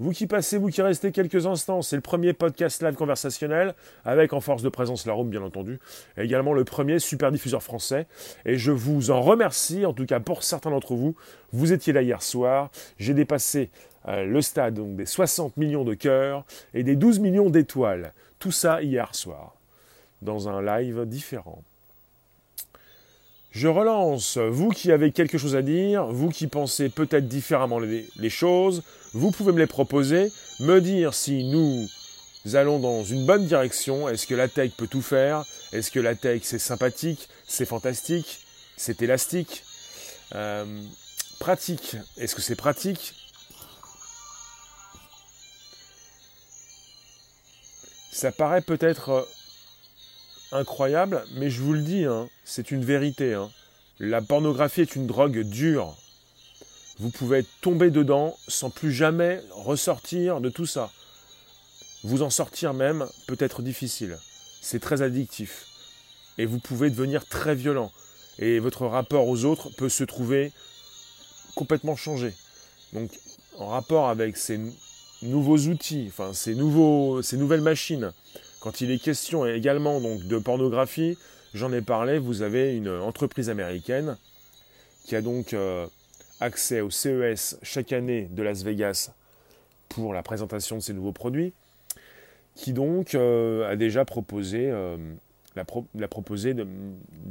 Vous 0.00 0.12
qui 0.12 0.26
passez, 0.26 0.56
vous 0.56 0.68
qui 0.68 0.80
restez 0.80 1.12
quelques 1.12 1.44
instants, 1.44 1.82
c'est 1.82 1.94
le 1.94 2.00
premier 2.00 2.32
podcast 2.32 2.82
live 2.82 2.94
conversationnel, 2.94 3.74
avec 4.06 4.32
en 4.32 4.40
force 4.40 4.62
de 4.62 4.70
présence 4.70 5.04
la 5.04 5.12
room 5.12 5.28
bien 5.28 5.42
entendu, 5.42 5.78
et 6.16 6.22
également 6.22 6.54
le 6.54 6.64
premier 6.64 6.98
super 6.98 7.30
diffuseur 7.30 7.62
français. 7.62 8.06
Et 8.46 8.56
je 8.56 8.72
vous 8.72 9.10
en 9.10 9.20
remercie, 9.20 9.84
en 9.84 9.92
tout 9.92 10.06
cas 10.06 10.18
pour 10.18 10.42
certains 10.42 10.70
d'entre 10.70 10.94
vous. 10.94 11.16
Vous 11.52 11.74
étiez 11.74 11.92
là 11.92 12.00
hier 12.00 12.22
soir, 12.22 12.70
j'ai 12.98 13.12
dépassé 13.12 13.68
euh, 14.08 14.24
le 14.24 14.40
stade 14.40 14.96
des 14.96 15.04
60 15.04 15.58
millions 15.58 15.84
de 15.84 15.92
cœurs 15.92 16.46
et 16.72 16.82
des 16.82 16.96
12 16.96 17.18
millions 17.18 17.50
d'étoiles. 17.50 18.14
Tout 18.38 18.52
ça 18.52 18.80
hier 18.80 19.14
soir, 19.14 19.54
dans 20.22 20.48
un 20.48 20.62
live 20.62 21.04
différent. 21.04 21.62
Je 23.52 23.66
relance, 23.66 24.38
vous 24.38 24.68
qui 24.68 24.92
avez 24.92 25.10
quelque 25.10 25.36
chose 25.36 25.56
à 25.56 25.62
dire, 25.62 26.06
vous 26.06 26.28
qui 26.28 26.46
pensez 26.46 26.88
peut-être 26.88 27.26
différemment 27.26 27.80
les, 27.80 28.30
choses, 28.30 28.82
vous 29.12 29.32
pouvez 29.32 29.52
me 29.52 29.58
les 29.58 29.66
proposer, 29.66 30.30
me 30.60 30.80
dire 30.80 31.14
si 31.14 31.42
nous 31.42 31.88
allons 32.54 32.78
dans 32.78 33.02
une 33.02 33.26
bonne 33.26 33.46
direction, 33.46 34.08
est-ce 34.08 34.28
que 34.28 34.36
la 34.36 34.46
tech 34.46 34.70
peut 34.76 34.86
tout 34.86 35.02
faire, 35.02 35.44
est-ce 35.72 35.90
que 35.90 35.98
la 35.98 36.14
tech 36.14 36.42
c'est 36.44 36.60
sympathique, 36.60 37.28
c'est 37.44 37.66
fantastique, 37.66 38.38
c'est 38.76 39.02
élastique, 39.02 39.64
euh, 40.36 40.64
pratique, 41.40 41.96
est-ce 42.18 42.36
que 42.36 42.42
c'est 42.42 42.54
pratique? 42.54 43.14
Ça 48.12 48.30
paraît 48.30 48.62
peut-être 48.62 49.26
incroyable, 50.52 51.24
mais 51.34 51.50
je 51.50 51.60
vous 51.62 51.72
le 51.72 51.82
dis, 51.82 52.04
hein, 52.04 52.28
c'est 52.44 52.70
une 52.70 52.84
vérité. 52.84 53.34
Hein. 53.34 53.50
La 53.98 54.22
pornographie 54.22 54.80
est 54.80 54.96
une 54.96 55.06
drogue 55.06 55.40
dure. 55.40 55.96
Vous 56.98 57.10
pouvez 57.10 57.44
tomber 57.60 57.90
dedans 57.90 58.36
sans 58.48 58.70
plus 58.70 58.92
jamais 58.92 59.40
ressortir 59.52 60.40
de 60.40 60.50
tout 60.50 60.66
ça. 60.66 60.90
Vous 62.02 62.22
en 62.22 62.30
sortir 62.30 62.74
même 62.74 63.06
peut 63.26 63.36
être 63.38 63.62
difficile. 63.62 64.18
C'est 64.60 64.80
très 64.80 65.02
addictif. 65.02 65.66
Et 66.38 66.46
vous 66.46 66.58
pouvez 66.58 66.90
devenir 66.90 67.26
très 67.26 67.54
violent. 67.54 67.92
Et 68.38 68.58
votre 68.58 68.86
rapport 68.86 69.28
aux 69.28 69.44
autres 69.44 69.70
peut 69.76 69.88
se 69.88 70.04
trouver 70.04 70.52
complètement 71.54 71.96
changé. 71.96 72.32
Donc, 72.92 73.10
en 73.58 73.68
rapport 73.68 74.08
avec 74.08 74.36
ces 74.36 74.58
nouveaux 75.22 75.58
outils, 75.58 76.06
enfin 76.08 76.32
ces, 76.32 76.54
nouveaux, 76.54 77.22
ces 77.22 77.36
nouvelles 77.36 77.60
machines, 77.60 78.12
quand 78.60 78.82
il 78.82 78.90
est 78.90 78.98
question 78.98 79.46
également 79.46 80.00
donc 80.00 80.26
de 80.26 80.38
pornographie, 80.38 81.16
j'en 81.54 81.72
ai 81.72 81.80
parlé, 81.80 82.18
vous 82.18 82.42
avez 82.42 82.76
une 82.76 82.90
entreprise 82.90 83.48
américaine 83.48 84.16
qui 85.04 85.16
a 85.16 85.22
donc 85.22 85.54
euh, 85.54 85.86
accès 86.40 86.82
au 86.82 86.90
CES 86.90 87.58
chaque 87.62 87.92
année 87.92 88.28
de 88.30 88.42
Las 88.42 88.62
Vegas 88.62 89.12
pour 89.88 90.12
la 90.12 90.22
présentation 90.22 90.76
de 90.76 90.82
ses 90.82 90.92
nouveaux 90.92 91.12
produits, 91.12 91.52
qui 92.54 92.72
donc 92.72 93.14
euh, 93.14 93.68
a 93.68 93.76
déjà 93.76 94.04
proposé, 94.04 94.70
euh, 94.70 94.96
proposé 96.10 96.52
de, 96.54 96.66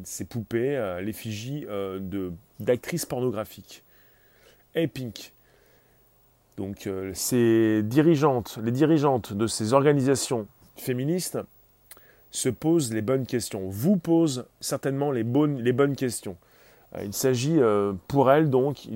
ses 0.03 0.25
poupées 0.25 0.75
à 0.75 1.00
l'effigie 1.00 1.65
d'actrices 2.59 3.05
pornographiques. 3.05 3.83
Et. 4.75 4.89
Donc 6.57 6.89
ces 7.13 7.81
dirigeantes, 7.83 8.59
les 8.62 8.71
dirigeantes 8.71 9.31
de 9.31 9.48
ces 9.48 9.71
organisations 9.71 10.48
féministe 10.81 11.38
se 12.31 12.50
pose 12.50 12.93
les 12.93 13.01
bonnes 13.01 13.25
questions, 13.25 13.67
vous 13.69 13.98
pose 13.98 14.45
certainement 14.59 15.12
les 15.12 15.24
bonnes, 15.24 15.95
questions. 15.95 16.38
Euh, 16.95 17.03
il 17.05 17.13
s'agit 17.13 17.59
euh, 17.59 17.93
pour 18.07 18.31
elle 18.31 18.50
donc 18.50 18.88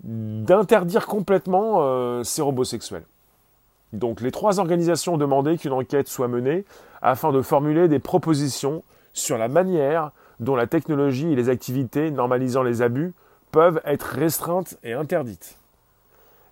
d'interdire 0.00 1.06
complètement 1.06 1.78
euh, 1.80 2.22
ces 2.22 2.42
robots 2.42 2.64
sexuels. 2.64 3.04
Donc 3.92 4.20
les 4.20 4.30
trois 4.30 4.58
organisations 4.58 5.14
ont 5.14 5.18
demandé 5.18 5.56
qu'une 5.56 5.72
enquête 5.72 6.08
soit 6.08 6.28
menée 6.28 6.64
afin 7.02 7.32
de 7.32 7.42
formuler 7.42 7.88
des 7.88 7.98
propositions 7.98 8.82
sur 9.12 9.38
la 9.38 9.48
manière 9.48 10.10
dont 10.40 10.56
la 10.56 10.66
technologie 10.66 11.32
et 11.32 11.36
les 11.36 11.48
activités 11.48 12.10
normalisant 12.10 12.62
les 12.62 12.82
abus 12.82 13.14
peuvent 13.52 13.80
être 13.84 14.02
restreintes 14.02 14.76
et 14.82 14.92
interdites. 14.92 15.58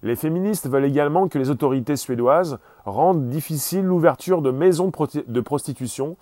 Les 0.05 0.17
féministes 0.17 0.69
veulent 0.69 0.85
également 0.85 1.29
que 1.29 1.39
les 1.39 1.49
autorités 1.49 1.97
suédoises 1.97 2.59
rendent 2.85 3.31
difficile 3.31 3.85
l'ouverture 3.85 4.43
de 4.43 4.51
maisons 4.51 4.93
de 5.27 5.41
prostitution, 5.41 6.19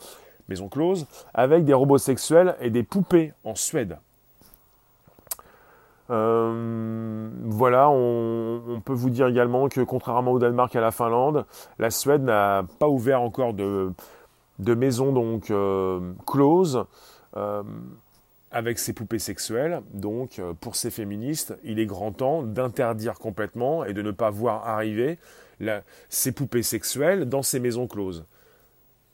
maisons 0.48 0.68
closes, 0.68 1.06
avec 1.34 1.64
des 1.64 1.74
robots 1.74 1.98
sexuels 1.98 2.54
et 2.60 2.70
des 2.70 2.84
poupées 2.84 3.32
en 3.42 3.56
Suède. 3.56 3.98
Euh, 6.10 7.28
voilà, 7.44 7.90
on, 7.90 8.80
peut 8.84 8.92
vous 8.92 9.10
dire 9.10 9.26
également 9.26 9.68
que 9.68 9.80
contrairement 9.80 10.30
au 10.30 10.38
Danemark 10.38 10.72
et 10.76 10.78
à 10.78 10.80
la 10.80 10.92
Finlande, 10.92 11.44
la 11.80 11.90
Suède 11.90 12.22
n'a 12.22 12.64
pas 12.78 12.88
ouvert 12.88 13.20
encore 13.20 13.52
de, 13.52 13.92
maisons 14.60 15.12
donc 15.12 15.50
euh, 15.50 16.12
closes. 16.24 16.84
Euh, 17.36 17.64
avec 18.52 18.78
ces 18.78 18.92
poupées 18.92 19.18
sexuelles. 19.18 19.80
Donc, 19.92 20.38
euh, 20.38 20.52
pour 20.52 20.76
ces 20.76 20.90
féministes, 20.90 21.54
il 21.64 21.80
est 21.80 21.87
grand 21.87 22.12
temps 22.12 22.42
d'interdire 22.42 23.14
complètement 23.14 23.85
et 23.85 23.94
de 23.94 24.02
ne 24.02 24.11
pas 24.11 24.30
voir 24.30 24.68
arriver 24.68 25.18
ces 26.09 26.32
poupées 26.32 26.62
sexuelles 26.62 27.25
dans 27.25 27.42
ces 27.42 27.61
maisons 27.61 27.87
closes. 27.87 28.25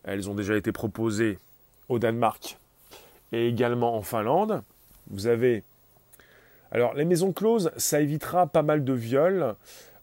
Elles 0.05 0.29
ont 0.31 0.35
déjà 0.35 0.57
été 0.57 0.73
proposées 0.73 1.39
au 1.89 1.99
Danemark 1.99 2.59
et 3.33 3.49
également 3.49 3.97
en 3.97 4.03
Finlande. 4.03 4.63
Vous 5.11 5.27
avez. 5.27 5.63
Alors, 6.71 6.95
les 6.95 7.05
maisons 7.05 7.33
closes, 7.33 7.71
ça 7.77 8.01
évitera 8.01 8.47
pas 8.47 8.63
mal 8.63 8.85
de 8.85 8.93
viols. 8.93 9.55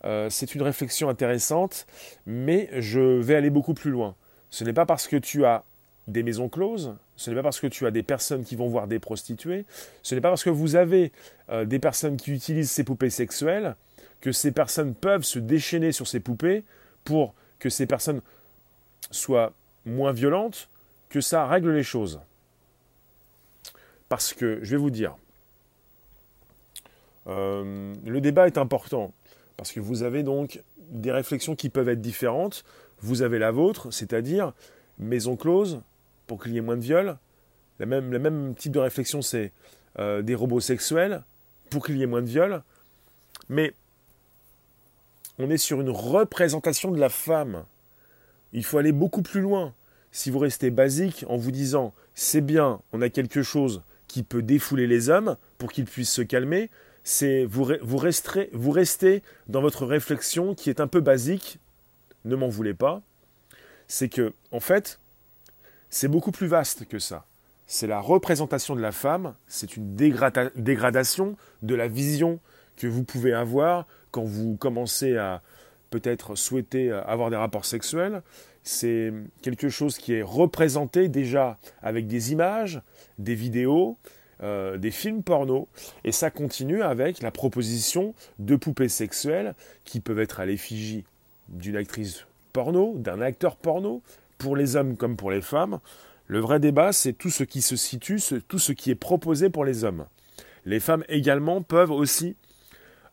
Euh, 0.03 0.29
c'est 0.29 0.53
une 0.55 0.61
réflexion 0.61 1.09
intéressante, 1.09 1.87
mais 2.25 2.69
je 2.73 2.99
vais 2.99 3.35
aller 3.35 3.49
beaucoup 3.49 3.73
plus 3.73 3.91
loin. 3.91 4.15
Ce 4.49 4.63
n'est 4.63 4.73
pas 4.73 4.85
parce 4.85 5.07
que 5.07 5.15
tu 5.15 5.45
as 5.45 5.63
des 6.07 6.21
maisons 6.21 6.47
closes, 6.47 6.95
ce 7.15 7.29
n'est 7.29 7.35
pas 7.35 7.43
parce 7.43 7.59
que 7.59 7.67
tu 7.67 7.85
as 7.85 7.91
des 7.91 8.03
personnes 8.03 8.43
qui 8.43 8.55
vont 8.55 8.67
voir 8.67 8.87
des 8.87 8.99
prostituées, 8.99 9.65
ce 10.03 10.15
n'est 10.15 10.21
pas 10.21 10.29
parce 10.29 10.43
que 10.43 10.49
vous 10.49 10.75
avez 10.75 11.11
euh, 11.49 11.65
des 11.65 11.79
personnes 11.79 12.17
qui 12.17 12.31
utilisent 12.31 12.71
ces 12.71 12.83
poupées 12.83 13.09
sexuelles 13.09 13.75
que 14.21 14.31
ces 14.31 14.51
personnes 14.51 14.95
peuvent 14.95 15.23
se 15.23 15.39
déchaîner 15.39 15.91
sur 15.91 16.07
ces 16.07 16.19
poupées 16.19 16.63
pour 17.03 17.35
que 17.59 17.69
ces 17.69 17.85
personnes 17.85 18.21
soient 19.11 19.53
moins 19.85 20.13
violentes, 20.13 20.69
que 21.09 21.21
ça 21.21 21.45
règle 21.45 21.71
les 21.71 21.83
choses. 21.83 22.19
Parce 24.09 24.33
que, 24.33 24.59
je 24.63 24.71
vais 24.71 24.77
vous 24.77 24.89
dire, 24.89 25.15
euh, 27.27 27.93
le 28.05 28.21
débat 28.21 28.47
est 28.47 28.57
important, 28.57 29.13
parce 29.57 29.71
que 29.71 29.79
vous 29.79 30.03
avez 30.03 30.23
donc 30.23 30.61
des 30.89 31.11
réflexions 31.11 31.55
qui 31.55 31.69
peuvent 31.69 31.89
être 31.89 32.01
différentes. 32.01 32.63
Vous 32.99 33.21
avez 33.21 33.39
la 33.39 33.51
vôtre, 33.51 33.91
c'est-à-dire 33.91 34.53
maison 34.97 35.35
close, 35.35 35.81
pour 36.27 36.41
qu'il 36.41 36.53
y 36.53 36.57
ait 36.57 36.61
moins 36.61 36.77
de 36.77 36.81
viols. 36.81 37.17
Le 37.79 37.85
même, 37.85 38.55
type 38.55 38.71
de 38.71 38.79
réflexion, 38.79 39.21
c'est 39.21 39.51
euh, 39.99 40.21
des 40.21 40.35
robots 40.35 40.59
sexuels 40.59 41.23
pour 41.69 41.85
qu'il 41.85 41.97
y 41.97 42.03
ait 42.03 42.07
moins 42.07 42.21
de 42.21 42.27
viols. 42.27 42.63
Mais 43.49 43.73
on 45.37 45.49
est 45.49 45.57
sur 45.57 45.81
une 45.81 45.89
représentation 45.89 46.91
de 46.91 46.99
la 46.99 47.09
femme. 47.09 47.65
Il 48.53 48.63
faut 48.63 48.77
aller 48.77 48.93
beaucoup 48.93 49.21
plus 49.21 49.41
loin. 49.41 49.73
Si 50.11 50.31
vous 50.31 50.39
restez 50.39 50.71
basique 50.71 51.25
en 51.27 51.35
vous 51.37 51.51
disant 51.51 51.93
c'est 52.13 52.41
bien, 52.41 52.81
on 52.93 53.01
a 53.01 53.09
quelque 53.09 53.43
chose 53.43 53.81
qui 54.07 54.23
peut 54.23 54.41
défouler 54.41 54.87
les 54.87 55.09
hommes 55.09 55.35
pour 55.57 55.71
qu'ils 55.71 55.85
puissent 55.85 56.11
se 56.11 56.21
calmer, 56.21 56.69
c'est 57.03 57.43
vous, 57.43 57.69
vous, 57.81 57.97
resterez, 57.97 58.49
vous 58.53 58.71
restez 58.71 59.21
dans 59.47 59.61
votre 59.61 59.85
réflexion 59.85 60.55
qui 60.55 60.69
est 60.69 60.79
un 60.79 60.87
peu 60.87 61.01
basique, 61.01 61.59
ne 62.23 62.35
m'en 62.35 62.47
voulez 62.47 62.73
pas, 62.73 63.01
c'est 63.87 64.09
que, 64.09 64.33
en 64.51 64.59
fait, 64.59 64.99
c'est 65.89 66.07
beaucoup 66.07 66.31
plus 66.31 66.47
vaste 66.47 66.85
que 66.85 66.99
ça. 66.99 67.25
C'est 67.67 67.87
la 67.87 67.99
représentation 67.99 68.75
de 68.75 68.81
la 68.81 68.91
femme, 68.91 69.33
c'est 69.47 69.75
une 69.75 69.95
dégradation 69.95 71.35
de 71.63 71.75
la 71.75 71.87
vision 71.87 72.39
que 72.77 72.87
vous 72.87 73.03
pouvez 73.03 73.33
avoir 73.33 73.87
quand 74.11 74.23
vous 74.23 74.55
commencez 74.55 75.17
à 75.17 75.41
peut-être 75.89 76.35
souhaiter 76.35 76.91
avoir 76.91 77.29
des 77.29 77.35
rapports 77.35 77.65
sexuels. 77.65 78.21
C'est 78.63 79.13
quelque 79.41 79.69
chose 79.69 79.97
qui 79.97 80.13
est 80.13 80.21
représenté 80.21 81.07
déjà 81.07 81.57
avec 81.81 82.07
des 82.07 82.31
images, 82.31 82.81
des 83.17 83.35
vidéos, 83.35 83.97
euh, 84.43 84.77
des 84.77 84.91
films 84.91 85.23
porno, 85.23 85.69
et 86.03 86.11
ça 86.11 86.29
continue 86.29 86.81
avec 86.81 87.21
la 87.21 87.31
proposition 87.31 88.13
de 88.37 88.55
poupées 88.57 88.89
sexuelles 88.89 89.55
qui 89.85 90.01
peuvent 90.01 90.19
être 90.19 90.39
à 90.39 90.45
l'effigie 90.45 91.05
d'une 91.47 91.77
actrice 91.77 92.25
porno, 92.51 92.95
d'un 92.97 93.21
acteur 93.21 93.55
porno, 93.55 94.01
pour 94.37 94.55
les 94.55 94.75
hommes 94.75 94.97
comme 94.97 95.17
pour 95.17 95.31
les 95.31 95.41
femmes. 95.41 95.79
Le 96.27 96.39
vrai 96.39 96.59
débat, 96.59 96.91
c'est 96.91 97.13
tout 97.13 97.29
ce 97.29 97.43
qui 97.43 97.61
se 97.61 97.75
situe, 97.75 98.19
tout 98.47 98.59
ce 98.59 98.71
qui 98.71 98.91
est 98.91 98.95
proposé 98.95 99.49
pour 99.49 99.65
les 99.65 99.83
hommes. 99.83 100.05
Les 100.65 100.79
femmes 100.79 101.03
également 101.07 101.61
peuvent 101.61 101.91
aussi 101.91 102.35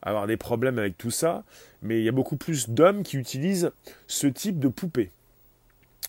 avoir 0.01 0.27
des 0.27 0.37
problèmes 0.37 0.79
avec 0.79 0.97
tout 0.97 1.11
ça, 1.11 1.43
mais 1.81 1.99
il 1.99 2.03
y 2.03 2.09
a 2.09 2.11
beaucoup 2.11 2.35
plus 2.35 2.69
d'hommes 2.69 3.03
qui 3.03 3.17
utilisent 3.17 3.71
ce 4.07 4.27
type 4.27 4.59
de 4.59 4.67
poupées. 4.67 5.11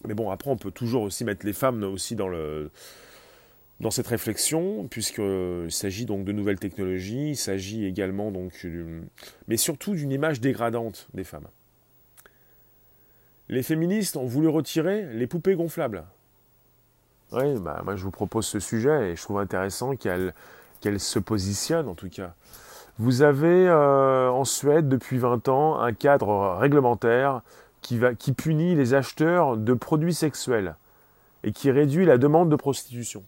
Mais 0.06 0.14
bon, 0.14 0.30
après, 0.30 0.50
on 0.50 0.56
peut 0.56 0.70
toujours 0.70 1.02
aussi 1.02 1.24
mettre 1.24 1.46
les 1.46 1.52
femmes 1.52 1.84
aussi 1.84 2.16
dans 2.16 2.70
cette 3.90 4.06
réflexion, 4.06 4.88
puisqu'il 4.88 5.70
s'agit 5.70 6.06
donc 6.06 6.24
de 6.24 6.32
nouvelles 6.32 6.58
technologies, 6.58 7.30
il 7.30 7.36
s'agit 7.36 7.84
également 7.84 8.32
donc, 8.32 8.66
mais 9.46 9.56
surtout 9.56 9.94
d'une 9.94 10.10
image 10.10 10.40
dégradante 10.40 11.06
des 11.14 11.24
femmes. 11.24 11.48
Les 13.48 13.62
féministes 13.62 14.16
ont 14.16 14.26
voulu 14.26 14.48
retirer 14.48 15.06
les 15.12 15.26
poupées 15.26 15.54
gonflables. 15.54 16.04
Oui, 17.32 17.58
bah, 17.60 17.82
moi 17.84 17.96
je 17.96 18.04
vous 18.04 18.10
propose 18.10 18.46
ce 18.46 18.60
sujet 18.60 19.10
et 19.10 19.16
je 19.16 19.22
trouve 19.22 19.38
intéressant 19.38 19.96
qu'elle 19.96 20.32
se 20.98 21.18
positionne 21.18 21.88
en 21.88 21.94
tout 21.94 22.08
cas. 22.08 22.34
Vous 22.98 23.22
avez 23.22 23.68
euh, 23.68 24.30
en 24.30 24.44
Suède 24.44 24.88
depuis 24.88 25.18
20 25.18 25.48
ans 25.48 25.80
un 25.80 25.92
cadre 25.92 26.56
réglementaire 26.58 27.42
qui, 27.80 28.32
punit 28.32 28.74
les 28.74 28.94
acheteurs 28.94 29.56
de 29.56 29.74
produits 29.74 30.14
sexuels 30.14 30.76
et 31.42 31.52
qui 31.52 31.70
réduit 31.70 32.06
la 32.06 32.16
demande 32.16 32.48
de 32.48 32.56
prostitution. 32.56 33.22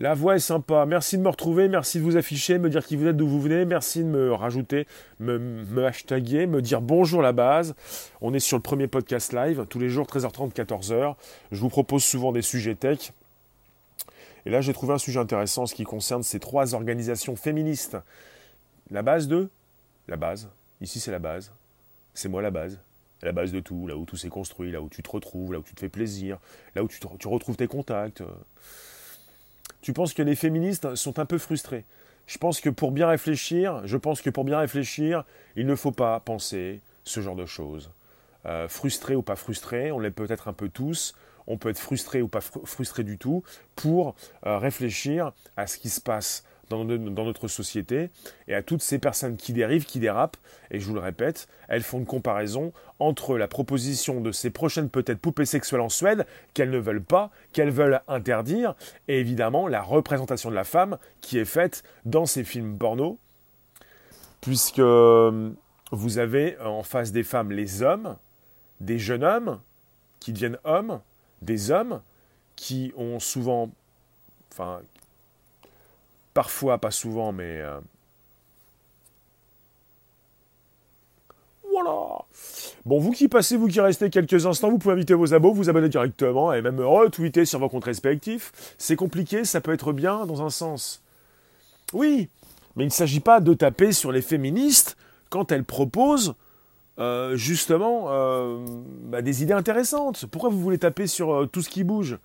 La 0.00 0.14
voix 0.14 0.34
est 0.36 0.38
sympa. 0.38 0.86
Merci 0.86 1.18
de 1.18 1.22
me 1.22 1.28
retrouver, 1.28 1.68
merci 1.68 1.98
de 1.98 2.04
vous 2.04 2.16
afficher, 2.16 2.56
me 2.58 2.70
dire 2.70 2.86
qui 2.86 2.96
vous 2.96 3.06
êtes, 3.06 3.18
d'où 3.18 3.28
vous 3.28 3.38
venez. 3.38 3.66
Merci 3.66 3.98
de 3.98 4.08
me 4.08 4.32
rajouter, 4.32 4.86
me, 5.18 5.38
me 5.38 5.84
hashtaguer, 5.84 6.46
me 6.46 6.62
dire 6.62 6.80
bonjour 6.80 7.20
la 7.20 7.32
base. 7.32 7.74
On 8.22 8.32
est 8.32 8.40
sur 8.40 8.56
le 8.56 8.62
premier 8.62 8.86
podcast 8.86 9.34
live, 9.34 9.66
tous 9.68 9.78
les 9.78 9.90
jours 9.90 10.06
13h30, 10.06 10.54
14h. 10.54 11.16
Je 11.52 11.60
vous 11.60 11.68
propose 11.68 12.02
souvent 12.02 12.32
des 12.32 12.40
sujets 12.40 12.74
tech. 12.76 13.12
Et 14.46 14.50
là, 14.50 14.62
j'ai 14.62 14.72
trouvé 14.72 14.94
un 14.94 14.98
sujet 14.98 15.20
intéressant, 15.20 15.66
ce 15.66 15.74
qui 15.74 15.84
concerne 15.84 16.22
ces 16.22 16.40
trois 16.40 16.74
organisations 16.74 17.36
féministes. 17.36 17.98
La 18.90 19.02
base 19.02 19.28
de? 19.28 19.50
La 20.08 20.16
base. 20.16 20.48
Ici, 20.80 20.98
c'est 20.98 21.12
la 21.12 21.18
base. 21.18 21.52
C'est 22.14 22.30
moi 22.30 22.40
la 22.40 22.50
base. 22.50 22.80
La 23.20 23.32
base 23.32 23.52
de 23.52 23.60
tout, 23.60 23.86
là 23.86 23.98
où 23.98 24.06
tout 24.06 24.16
s'est 24.16 24.30
construit, 24.30 24.72
là 24.72 24.80
où 24.80 24.88
tu 24.88 25.02
te 25.02 25.10
retrouves, 25.10 25.52
là 25.52 25.58
où 25.58 25.62
tu 25.62 25.74
te 25.74 25.80
fais 25.80 25.90
plaisir, 25.90 26.38
là 26.74 26.82
où 26.82 26.88
tu, 26.88 26.98
tu 27.18 27.28
retrouves 27.28 27.56
tes 27.56 27.66
contacts. 27.66 28.22
Tu 29.82 29.92
penses 29.92 30.12
que 30.12 30.22
les 30.22 30.36
féministes 30.36 30.94
sont 30.94 31.18
un 31.18 31.24
peu 31.24 31.38
frustrés. 31.38 31.84
Je 32.26 32.38
pense 32.38 32.60
que 32.60 32.70
pour 32.70 32.92
bien 32.92 33.08
réfléchir, 33.08 33.80
je 33.86 33.96
pense 33.96 34.22
que 34.22 34.30
pour 34.30 34.44
bien 34.44 34.58
réfléchir, 34.58 35.24
il 35.56 35.66
ne 35.66 35.74
faut 35.74 35.92
pas 35.92 36.20
penser 36.20 36.80
ce 37.04 37.20
genre 37.20 37.36
de 37.36 37.46
choses. 37.46 37.90
Euh, 38.46 38.68
frustré 38.68 39.14
ou 39.14 39.22
pas 39.22 39.36
frustré, 39.36 39.90
on 39.90 39.98
l'est 39.98 40.10
peut-être 40.10 40.48
un 40.48 40.52
peu 40.52 40.68
tous, 40.68 41.14
on 41.46 41.58
peut 41.58 41.70
être 41.70 41.78
frustré 41.78 42.22
ou 42.22 42.28
pas 42.28 42.40
frustré 42.40 43.04
du 43.04 43.18
tout, 43.18 43.42
pour 43.74 44.14
euh, 44.46 44.58
réfléchir 44.58 45.32
à 45.56 45.66
ce 45.66 45.76
qui 45.76 45.88
se 45.88 46.00
passe 46.00 46.44
dans, 46.70 46.84
notre 47.24 47.48
société 47.48 48.10
et 48.48 48.54
à 48.54 48.62
toutes 48.62 48.82
ces 48.82 48.98
personnes 48.98 49.36
qui 49.36 49.52
dérivent, 49.52 49.84
qui 49.84 49.98
dérapent. 49.98 50.36
Et 50.70 50.80
je 50.80 50.86
vous 50.86 50.94
le 50.94 51.00
répète, 51.00 51.48
elles 51.68 51.82
font 51.82 51.98
une 51.98 52.06
comparaison 52.06 52.72
entre 52.98 53.36
la 53.36 53.48
proposition 53.48 54.20
de 54.20 54.32
ces 54.32 54.50
prochaines 54.50 54.88
peut-être 54.88 55.18
poupées 55.18 55.44
sexuelles 55.44 55.80
en 55.80 55.88
Suède 55.88 56.26
qu'elles 56.54 56.70
ne 56.70 56.78
veulent 56.78 57.02
pas, 57.02 57.30
qu'elles 57.52 57.70
veulent 57.70 58.00
interdire, 58.08 58.74
et 59.08 59.18
évidemment 59.18 59.68
la 59.68 59.82
représentation 59.82 60.50
de 60.50 60.54
la 60.54 60.64
femme 60.64 60.98
qui 61.20 61.38
est 61.38 61.44
faite 61.44 61.82
dans 62.04 62.26
ces 62.26 62.44
films 62.44 62.78
porno, 62.78 63.18
puisque 64.40 64.78
euh, 64.78 65.50
vous 65.90 66.18
avez 66.18 66.58
en 66.60 66.82
face 66.82 67.12
des 67.12 67.24
femmes 67.24 67.50
les 67.50 67.82
hommes, 67.82 68.16
des 68.80 68.98
jeunes 68.98 69.24
hommes 69.24 69.60
qui 70.20 70.32
deviennent 70.32 70.58
hommes, 70.64 71.00
des 71.42 71.70
hommes 71.70 72.00
qui 72.56 72.92
ont 72.96 73.18
souvent, 73.18 73.70
Parfois, 76.34 76.78
pas 76.78 76.90
souvent, 76.90 77.32
mais... 77.32 77.60
Euh, 77.60 77.80
voilà 81.70 82.18
Bon, 82.84 82.98
vous 82.98 83.12
qui 83.12 83.28
passez, 83.28 83.56
vous 83.56 83.68
qui 83.68 83.80
restez 83.80 84.10
quelques 84.10 84.46
instants, 84.46 84.70
vous 84.70 84.78
pouvez 84.78 84.94
inviter 84.94 85.14
vos 85.14 85.34
abos, 85.34 85.52
vous 85.52 85.68
abonner 85.68 85.88
directement 85.88 86.52
et 86.52 86.62
même 86.62 86.80
retweeter 86.80 87.44
sur 87.44 87.58
vos 87.58 87.68
comptes 87.68 87.84
respectifs. 87.84 88.74
C'est 88.78 88.96
compliqué, 88.96 89.44
ça 89.44 89.60
peut 89.60 89.72
être 89.72 89.92
bien 89.92 90.24
dans 90.26 90.42
un 90.42 90.50
sens. 90.50 91.02
Oui, 91.92 92.28
mais 92.76 92.84
il 92.84 92.88
ne 92.88 92.92
s'agit 92.92 93.20
pas 93.20 93.40
de 93.40 93.54
taper 93.54 93.92
sur 93.92 94.12
les 94.12 94.22
féministes 94.22 94.96
quand 95.28 95.52
elles 95.52 95.64
proposent 95.64 96.34
euh, 96.98 97.36
justement 97.36 98.06
euh, 98.08 98.64
bah, 99.04 99.22
des 99.22 99.42
idées 99.42 99.52
intéressantes. 99.52 100.26
Pourquoi 100.26 100.50
vous 100.50 100.60
voulez 100.60 100.78
taper 100.78 101.06
sur 101.06 101.48
tout 101.50 101.62
ce 101.62 101.68
qui 101.68 101.84
bouge? 101.84 102.18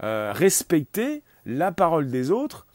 Respectez 0.00 1.22
la 1.46 1.70
parole 1.70 2.10
des 2.10 2.32
autres 2.32 2.66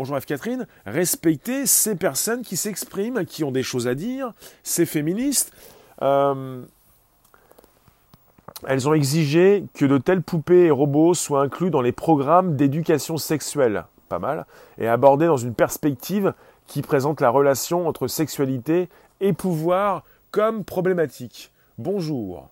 bonjour 0.00 0.18
F. 0.18 0.24
Catherine, 0.24 0.66
respecter 0.86 1.66
ces 1.66 1.94
personnes 1.94 2.40
qui 2.40 2.56
s'expriment, 2.56 3.26
qui 3.26 3.44
ont 3.44 3.50
des 3.50 3.62
choses 3.62 3.86
à 3.86 3.94
dire, 3.94 4.32
ces 4.62 4.86
féministes. 4.86 5.52
Euh, 6.00 6.62
elles 8.66 8.88
ont 8.88 8.94
exigé 8.94 9.66
que 9.74 9.84
de 9.84 9.98
telles 9.98 10.22
poupées 10.22 10.64
et 10.64 10.70
robots 10.70 11.12
soient 11.12 11.42
inclus 11.42 11.68
dans 11.68 11.82
les 11.82 11.92
programmes 11.92 12.56
d'éducation 12.56 13.18
sexuelle, 13.18 13.84
pas 14.08 14.18
mal, 14.18 14.46
et 14.78 14.88
abordés 14.88 15.26
dans 15.26 15.36
une 15.36 15.52
perspective 15.52 16.32
qui 16.66 16.80
présente 16.80 17.20
la 17.20 17.28
relation 17.28 17.86
entre 17.86 18.06
sexualité 18.06 18.88
et 19.20 19.34
pouvoir 19.34 20.04
comme 20.30 20.64
problématique. 20.64 21.52
Bonjour. 21.76 22.48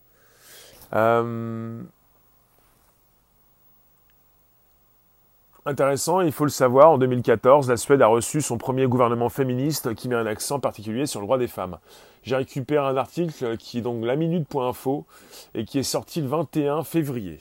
Euh, 0.93 1.81
Intéressant, 5.69 6.23
il 6.23 6.33
faut 6.33 6.45
le 6.47 6.51
savoir, 6.51 6.93
en 6.93 6.97
2014, 6.97 7.69
la 7.69 7.77
Suède 7.77 8.01
a 8.01 8.07
reçu 8.07 8.41
son 8.41 8.57
premier 8.57 8.87
gouvernement 8.87 9.29
féministe 9.29 9.95
qui 9.95 10.09
met 10.09 10.15
un 10.15 10.25
accent 10.25 10.61
particulier 10.61 11.05
sur 11.05 11.21
le 11.21 11.27
droit 11.27 11.37
des 11.37 11.47
femmes. 11.47 11.77
J'ai 12.23 12.37
récupéré 12.37 12.87
un 12.87 12.97
article 12.97 13.59
qui 13.59 13.77
est 13.77 13.83
donc 13.83 14.03
la 14.03 14.17
minute.info 14.17 15.05
et 15.55 15.67
qui 15.67 15.79
est 15.79 15.83
sorti 15.83 16.23
le 16.23 16.29
21 16.29 16.85
février. 16.85 17.39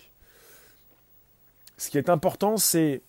Ce 1.77 1.89
qui 1.89 1.97
est 1.97 2.09
important, 2.09 2.57
c'est 2.57 3.01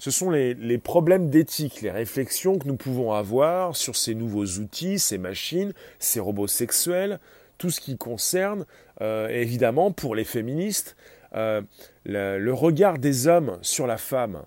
ce 0.00 0.10
sont 0.10 0.30
les, 0.30 0.78
problèmes 0.78 1.30
d'éthique, 1.30 1.80
les 1.80 1.92
réflexions 1.92 2.58
que 2.58 2.66
nous 2.66 2.76
pouvons 2.76 3.12
avoir 3.12 3.76
sur 3.76 3.94
ces 3.94 4.16
nouveaux 4.16 4.58
outils, 4.58 4.98
ces 4.98 5.18
machines, 5.18 5.72
ces 6.00 6.18
robots 6.18 6.48
sexuels, 6.48 7.20
tout 7.58 7.70
ce 7.70 7.80
qui 7.80 7.96
concerne, 7.96 8.66
euh, 9.02 9.28
évidemment, 9.28 9.92
pour 9.92 10.16
les 10.16 10.24
féministes, 10.24 10.96
euh, 11.36 11.62
le 12.06 12.52
regard 12.52 12.98
des 12.98 13.28
hommes 13.28 13.56
sur 13.62 13.86
la 13.86 13.98
femme 13.98 14.42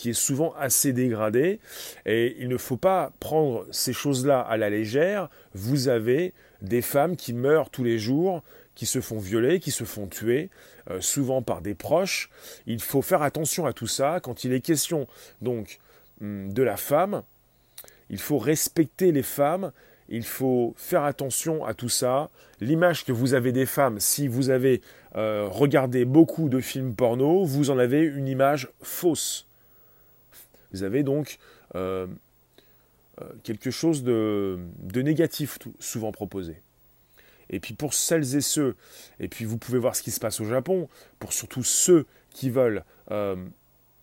qui 0.00 0.08
est 0.08 0.14
souvent 0.14 0.54
assez 0.58 0.94
dégradé. 0.94 1.60
Et 2.06 2.34
il 2.38 2.48
ne 2.48 2.56
faut 2.56 2.78
pas 2.78 3.12
prendre 3.20 3.66
ces 3.70 3.92
choses-là 3.92 4.40
à 4.40 4.56
la 4.56 4.70
légère. 4.70 5.28
Vous 5.52 5.88
avez 5.88 6.32
des 6.62 6.80
femmes 6.80 7.16
qui 7.16 7.34
meurent 7.34 7.68
tous 7.68 7.84
les 7.84 7.98
jours, 7.98 8.42
qui 8.74 8.86
se 8.86 9.02
font 9.02 9.18
violer, 9.18 9.60
qui 9.60 9.70
se 9.70 9.84
font 9.84 10.06
tuer, 10.06 10.48
euh, 10.88 11.02
souvent 11.02 11.42
par 11.42 11.60
des 11.60 11.74
proches. 11.74 12.30
Il 12.66 12.80
faut 12.80 13.02
faire 13.02 13.20
attention 13.20 13.66
à 13.66 13.74
tout 13.74 13.86
ça. 13.86 14.20
Quand 14.22 14.42
il 14.44 14.54
est 14.54 14.62
question 14.62 15.06
donc 15.42 15.80
hum, 16.22 16.50
de 16.50 16.62
la 16.62 16.78
femme, 16.78 17.22
il 18.08 18.18
faut 18.18 18.38
respecter 18.38 19.12
les 19.12 19.22
femmes. 19.22 19.70
Il 20.08 20.24
faut 20.24 20.72
faire 20.78 21.04
attention 21.04 21.66
à 21.66 21.74
tout 21.74 21.90
ça. 21.90 22.30
L'image 22.62 23.04
que 23.04 23.12
vous 23.12 23.34
avez 23.34 23.52
des 23.52 23.66
femmes, 23.66 24.00
si 24.00 24.28
vous 24.28 24.48
avez 24.48 24.80
euh, 25.14 25.46
regardé 25.50 26.06
beaucoup 26.06 26.48
de 26.48 26.60
films 26.60 26.94
porno, 26.94 27.44
vous 27.44 27.68
en 27.68 27.78
avez 27.78 28.00
une 28.00 28.28
image 28.28 28.70
fausse. 28.80 29.46
Vous 30.72 30.82
avez 30.82 31.02
donc 31.02 31.38
euh, 31.74 32.06
euh, 33.20 33.24
quelque 33.42 33.70
chose 33.70 34.02
de, 34.02 34.58
négatif 34.94 35.58
souvent 35.78 36.12
proposé. 36.12 36.60
Et 37.48 37.58
puis 37.58 37.74
pour 37.74 37.94
celles 37.94 38.36
et 38.36 38.40
ceux, 38.40 38.76
et 39.18 39.28
puis 39.28 39.44
vous 39.44 39.58
pouvez 39.58 39.78
voir 39.78 39.96
ce 39.96 40.02
qui 40.02 40.12
se 40.12 40.20
passe 40.20 40.40
au 40.40 40.44
Japon, 40.44 40.88
pour 41.18 41.32
surtout 41.32 41.64
ceux 41.64 42.06
qui 42.30 42.48
veulent 42.48 42.84
euh, 43.10 43.36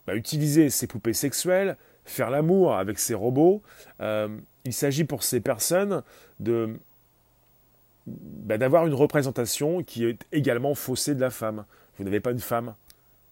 bah, 0.05 0.15
utiliser 0.15 0.69
ces 0.69 0.85
poupées 0.85 1.13
sexuelles, 1.13 1.77
faire 2.03 2.29
l'amour 2.29 2.75
avec 2.75 2.99
ces 2.99 3.13
robots, 3.13 3.61
il 3.99 4.73
s'agit 4.73 5.05
pour 5.05 5.23
ces 5.23 5.39
personnes 5.39 6.03
de, 6.41 6.77
bah, 8.07 8.57
d'avoir 8.57 8.87
une 8.87 8.93
représentation 8.93 9.83
qui 9.83 10.05
est 10.05 10.25
également 10.31 10.75
faussée 10.75 11.15
de 11.15 11.21
la 11.21 11.29
femme. 11.29 11.65
Vous 11.97 12.03
n'avez 12.05 12.21
pas 12.21 12.31
une 12.31 12.39
femme. 12.39 12.73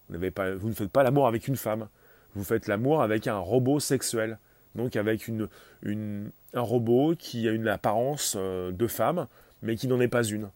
Vous, 0.10 0.18
ne 0.20 0.74
faites 0.74 0.92
pas 0.92 1.04
l'amour 1.04 1.28
avec 1.28 1.48
une 1.48 1.56
femme. 1.56 1.88
Vous 2.36 2.44
faites 2.44 2.68
l'amour 2.68 3.02
avec 3.02 3.28
un 3.28 3.38
robot 3.38 3.80
sexuel. 3.80 4.38
Donc 4.76 4.98
avec 4.98 5.30
un 5.30 6.62
robot 6.62 7.16
qui 7.18 7.48
a 7.48 7.52
une 7.52 7.68
apparence 7.68 8.36
euh, 8.38 8.72
de 8.72 8.88
femme, 8.88 9.28
mais 9.62 9.76
qui 9.76 9.88
n'en 9.88 10.02
est 10.02 10.10
pas 10.10 10.24
une. 10.24 10.50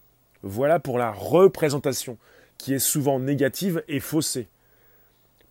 Voilà 0.43 0.79
pour 0.79 0.97
la 0.97 1.11
représentation, 1.11 2.17
qui 2.57 2.73
est 2.73 2.79
souvent 2.79 3.19
négative 3.19 3.81
et 3.87 3.99
faussée. 3.99 4.47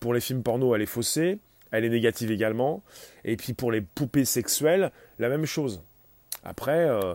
Pour 0.01 0.13
les 0.15 0.21
films 0.21 0.43
porno, 0.43 0.75
elle 0.75 0.83
est 0.83 0.87
faussée, 0.87 1.39
elle 1.71 1.85
est 1.85 1.91
négative 1.91 2.31
également. 2.31 2.83
Et 3.25 3.37
puis 3.37 3.55
pour 3.55 3.73
les 3.73 3.81
poupées 3.81 4.27
sexuelles, 4.27 4.93
la 5.19 5.29
même 5.29 5.47
chose. 5.47 5.81
Après, 6.49 6.89
euh, 6.89 7.15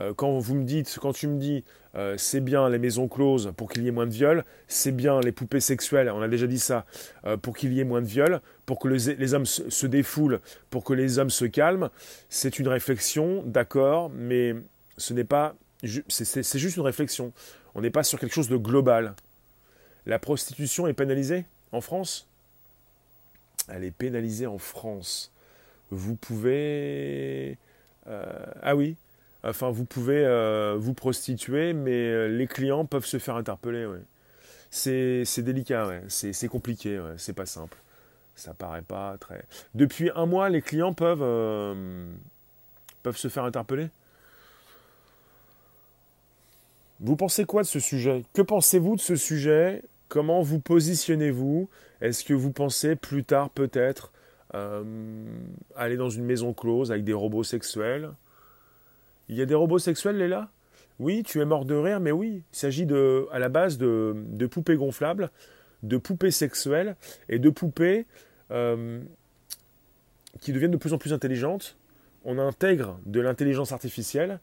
euh, 0.00 0.12
quand 0.12 0.40
vous 0.40 0.56
me 0.56 0.64
dites, 0.64 0.98
quand 1.00 1.12
tu 1.12 1.28
me 1.28 1.38
dis, 1.38 1.62
euh, 1.94 2.16
c'est 2.18 2.40
bien 2.40 2.68
les 2.68 2.80
maisons 2.80 3.06
closes 3.06 3.52
pour 3.56 3.70
qu'il 3.70 3.84
y 3.84 3.88
ait 3.88 3.92
moins 3.92 4.06
de 4.06 4.12
viols, 4.12 4.44
c'est 4.66 4.90
bien 4.90 5.20
les 5.20 5.30
poupées 5.30 5.60
sexuelles, 5.60 6.10
on 6.10 6.20
a 6.20 6.26
déjà 6.26 6.48
dit 6.48 6.58
ça, 6.58 6.84
pour 7.42 7.56
qu'il 7.56 7.72
y 7.72 7.78
ait 7.78 7.84
moins 7.84 8.02
de 8.02 8.06
viols, 8.06 8.40
pour 8.66 8.80
que 8.80 8.88
les, 8.88 9.34
hommes 9.34 9.46
se, 9.46 9.86
défoulent, 9.86 10.40
pour 10.70 10.82
que 10.82 10.94
les 10.94 11.20
hommes 11.20 11.30
se 11.30 11.44
calment, 11.44 11.90
c'est 12.28 12.58
une 12.58 12.66
réflexion, 12.66 13.44
d'accord, 13.46 14.10
mais 14.10 14.56
ce 14.96 15.14
n'est 15.14 15.24
pas, 15.24 15.54
c'est 16.08 16.58
juste 16.58 16.76
une 16.76 16.82
réflexion. 16.82 17.32
On 17.76 17.82
n'est 17.82 17.90
pas 17.90 18.02
sur 18.02 18.18
quelque 18.18 18.34
chose 18.34 18.48
de 18.48 18.56
global. 18.56 19.14
La 20.06 20.18
prostitution 20.18 20.88
est 20.88 20.92
pénalisée 20.92 21.44
en 21.70 21.80
France? 21.80 22.28
Elle 23.68 23.84
est 23.84 23.92
pénalisée 23.92 24.46
en 24.46 24.58
France. 24.58 25.32
Vous 25.90 26.16
pouvez 26.16 27.58
ah 28.06 28.76
oui, 28.76 28.96
enfin 29.44 29.70
vous 29.70 29.84
pouvez 29.84 30.24
euh, 30.24 30.76
vous 30.78 30.94
prostituer, 30.94 31.72
mais 31.72 31.92
euh, 31.92 32.28
les 32.28 32.46
clients 32.46 32.84
peuvent 32.84 33.06
se 33.06 33.18
faire 33.18 33.36
interpeller. 33.36 33.88
C'est 34.70 35.24
délicat, 35.38 36.00
c'est 36.08 36.48
compliqué, 36.48 37.00
c'est 37.18 37.34
pas 37.34 37.46
simple. 37.46 37.76
Ça 38.34 38.54
paraît 38.54 38.82
pas 38.82 39.16
très. 39.18 39.44
Depuis 39.74 40.10
un 40.14 40.24
mois, 40.24 40.48
les 40.48 40.62
clients 40.62 40.94
peuvent, 40.94 41.18
se 43.14 43.28
faire 43.28 43.44
interpeller? 43.44 43.88
Vous 47.00 47.16
pensez 47.16 47.44
quoi 47.44 47.62
de 47.62 47.66
ce 47.66 47.80
sujet? 47.80 48.24
Que 48.32 48.42
pensez-vous 48.42 48.96
de 48.96 49.00
ce 49.00 49.16
sujet? 49.16 49.82
Comment 50.08 50.40
vous 50.40 50.60
positionnez-vous? 50.60 51.68
Est-ce 52.00 52.24
que 52.24 52.32
vous 52.32 52.52
pensez 52.52 52.96
plus 52.96 53.24
tard 53.24 53.50
peut-être 53.50 54.06
euh, 54.06 54.21
aller 54.54 55.96
dans 55.96 56.10
une 56.10 56.24
maison 56.24 56.52
close 56.52 56.90
avec 56.90 57.04
des 57.04 57.12
robots 57.12 57.44
sexuels. 57.44 58.10
Il 59.28 59.36
y 59.36 59.42
a 59.42 59.46
des 59.46 59.54
robots 59.54 59.78
sexuels, 59.78 60.18
Léla? 60.18 60.50
Oui, 60.98 61.22
tu 61.22 61.40
es 61.40 61.44
mort 61.44 61.64
de 61.64 61.74
rire, 61.74 62.00
mais 62.00 62.12
oui, 62.12 62.42
il 62.52 62.56
s'agit 62.56 62.86
de, 62.86 63.26
à 63.32 63.38
la 63.38 63.48
base 63.48 63.78
de, 63.78 64.46
poupées 64.50 64.76
gonflables, 64.76 65.30
de 65.82 65.96
poupées 65.96 66.30
sexuelles 66.30 66.96
et 67.28 67.38
de 67.38 67.50
poupées 67.50 68.06
euh, 68.50 69.00
qui 70.40 70.52
deviennent 70.52 70.70
de 70.70 70.76
plus 70.76 70.92
en 70.92 70.98
plus 70.98 71.12
intelligentes. 71.12 71.76
On 72.24 72.38
intègre 72.38 73.00
de 73.04 73.20
l'intelligence 73.20 73.72
artificielle, 73.72 74.38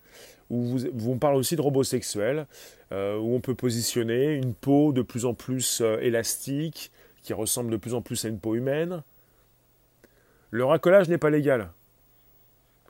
où 0.49 0.77
on 1.07 1.17
parle 1.17 1.35
aussi 1.35 1.55
de 1.55 1.61
robots 1.61 1.83
sexuels, 1.83 2.45
euh, 2.91 3.17
où 3.17 3.35
on 3.35 3.39
peut 3.39 3.55
positionner 3.55 4.33
une 4.33 4.53
peau 4.53 4.91
de 4.91 5.01
plus 5.01 5.25
en 5.25 5.33
plus 5.33 5.81
élastique, 6.01 6.91
qui 7.21 7.31
ressemble 7.33 7.71
de 7.71 7.77
plus 7.77 7.93
en 7.93 8.01
plus 8.01 8.25
à 8.25 8.27
une 8.27 8.39
peau 8.39 8.55
humaine. 8.55 9.03
Le 10.51 10.65
racolage 10.65 11.09
n'est 11.09 11.17
pas 11.17 11.29
légal. 11.29 11.69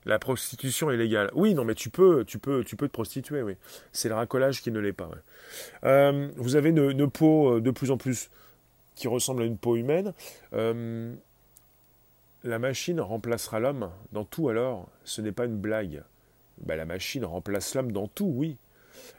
La 0.05 0.17
prostitution 0.17 0.91
est 0.91 0.97
légale. 0.97 1.29
Oui, 1.33 1.53
non, 1.53 1.65
mais 1.65 1.75
tu 1.75 1.89
peux, 1.89 2.23
tu 2.25 2.39
peux, 2.39 2.63
tu 2.63 2.75
peux 2.75 2.87
te 2.87 2.93
prostituer, 2.93 3.41
oui. 3.41 3.55
C'est 3.91 4.09
le 4.09 4.15
racolage 4.15 4.61
qui 4.61 4.71
ne 4.71 4.79
l'est 4.79 4.93
pas. 4.93 5.09
Euh, 5.83 6.29
vous 6.37 6.55
avez 6.55 6.69
une, 6.69 7.09
peau 7.09 7.57
euh, 7.57 7.61
de 7.61 7.71
plus 7.71 7.91
en 7.91 7.97
plus 7.97 8.29
qui 8.95 9.07
ressemble 9.07 9.43
à 9.43 9.45
une 9.45 9.57
peau 9.57 9.75
humaine. 9.75 10.13
Euh, 10.53 11.13
la 12.43 12.59
machine 12.59 13.01
remplacera 13.01 13.59
l'homme 13.59 13.91
dans 14.13 14.23
tout 14.23 14.47
alors. 14.49 14.89
Ce 15.03 15.21
n'est 15.21 15.33
pas 15.33 15.45
une 15.45 15.57
blague. 15.57 16.03
Ben, 16.61 16.75
la 16.75 16.85
machine 16.85 17.25
remplace 17.25 17.75
l'homme 17.75 17.91
dans 17.91 18.07
tout, 18.07 18.31
oui. 18.33 18.57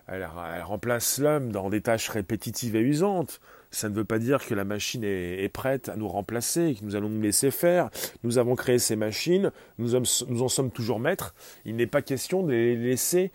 Elle 0.07 0.25
remplace 0.25 1.19
l'homme 1.19 1.53
dans 1.53 1.71
des 1.71 1.83
tâches 1.83 2.09
répétitives 2.09 2.77
et 2.77 2.81
usantes 2.81 3.41
ça 3.71 3.89
ne 3.89 3.95
veut 3.95 4.05
pas 4.05 4.19
dire 4.19 4.45
que 4.45 4.55
la 4.55 4.65
machine 4.65 5.05
est, 5.05 5.49
prête 5.53 5.89
à 5.89 5.97
nous 5.97 6.09
remplacer, 6.09 6.77
que 6.79 6.85
nous 6.85 6.97
allons 6.97 7.09
nous 7.09 7.21
laisser 7.21 7.51
faire. 7.51 7.91
Nous 8.25 8.39
avons 8.39 8.57
créé 8.57 8.79
ces 8.79 8.97
machines, 8.97 9.53
nous, 9.79 9.95
en 9.95 10.49
sommes 10.49 10.71
toujours 10.71 10.99
maîtres. 10.99 11.35
Il 11.65 11.77
n'est 11.77 11.87
pas 11.87 12.03
question 12.03 12.43
de 12.43 12.53
les 12.53 12.77
laisser 12.77 13.31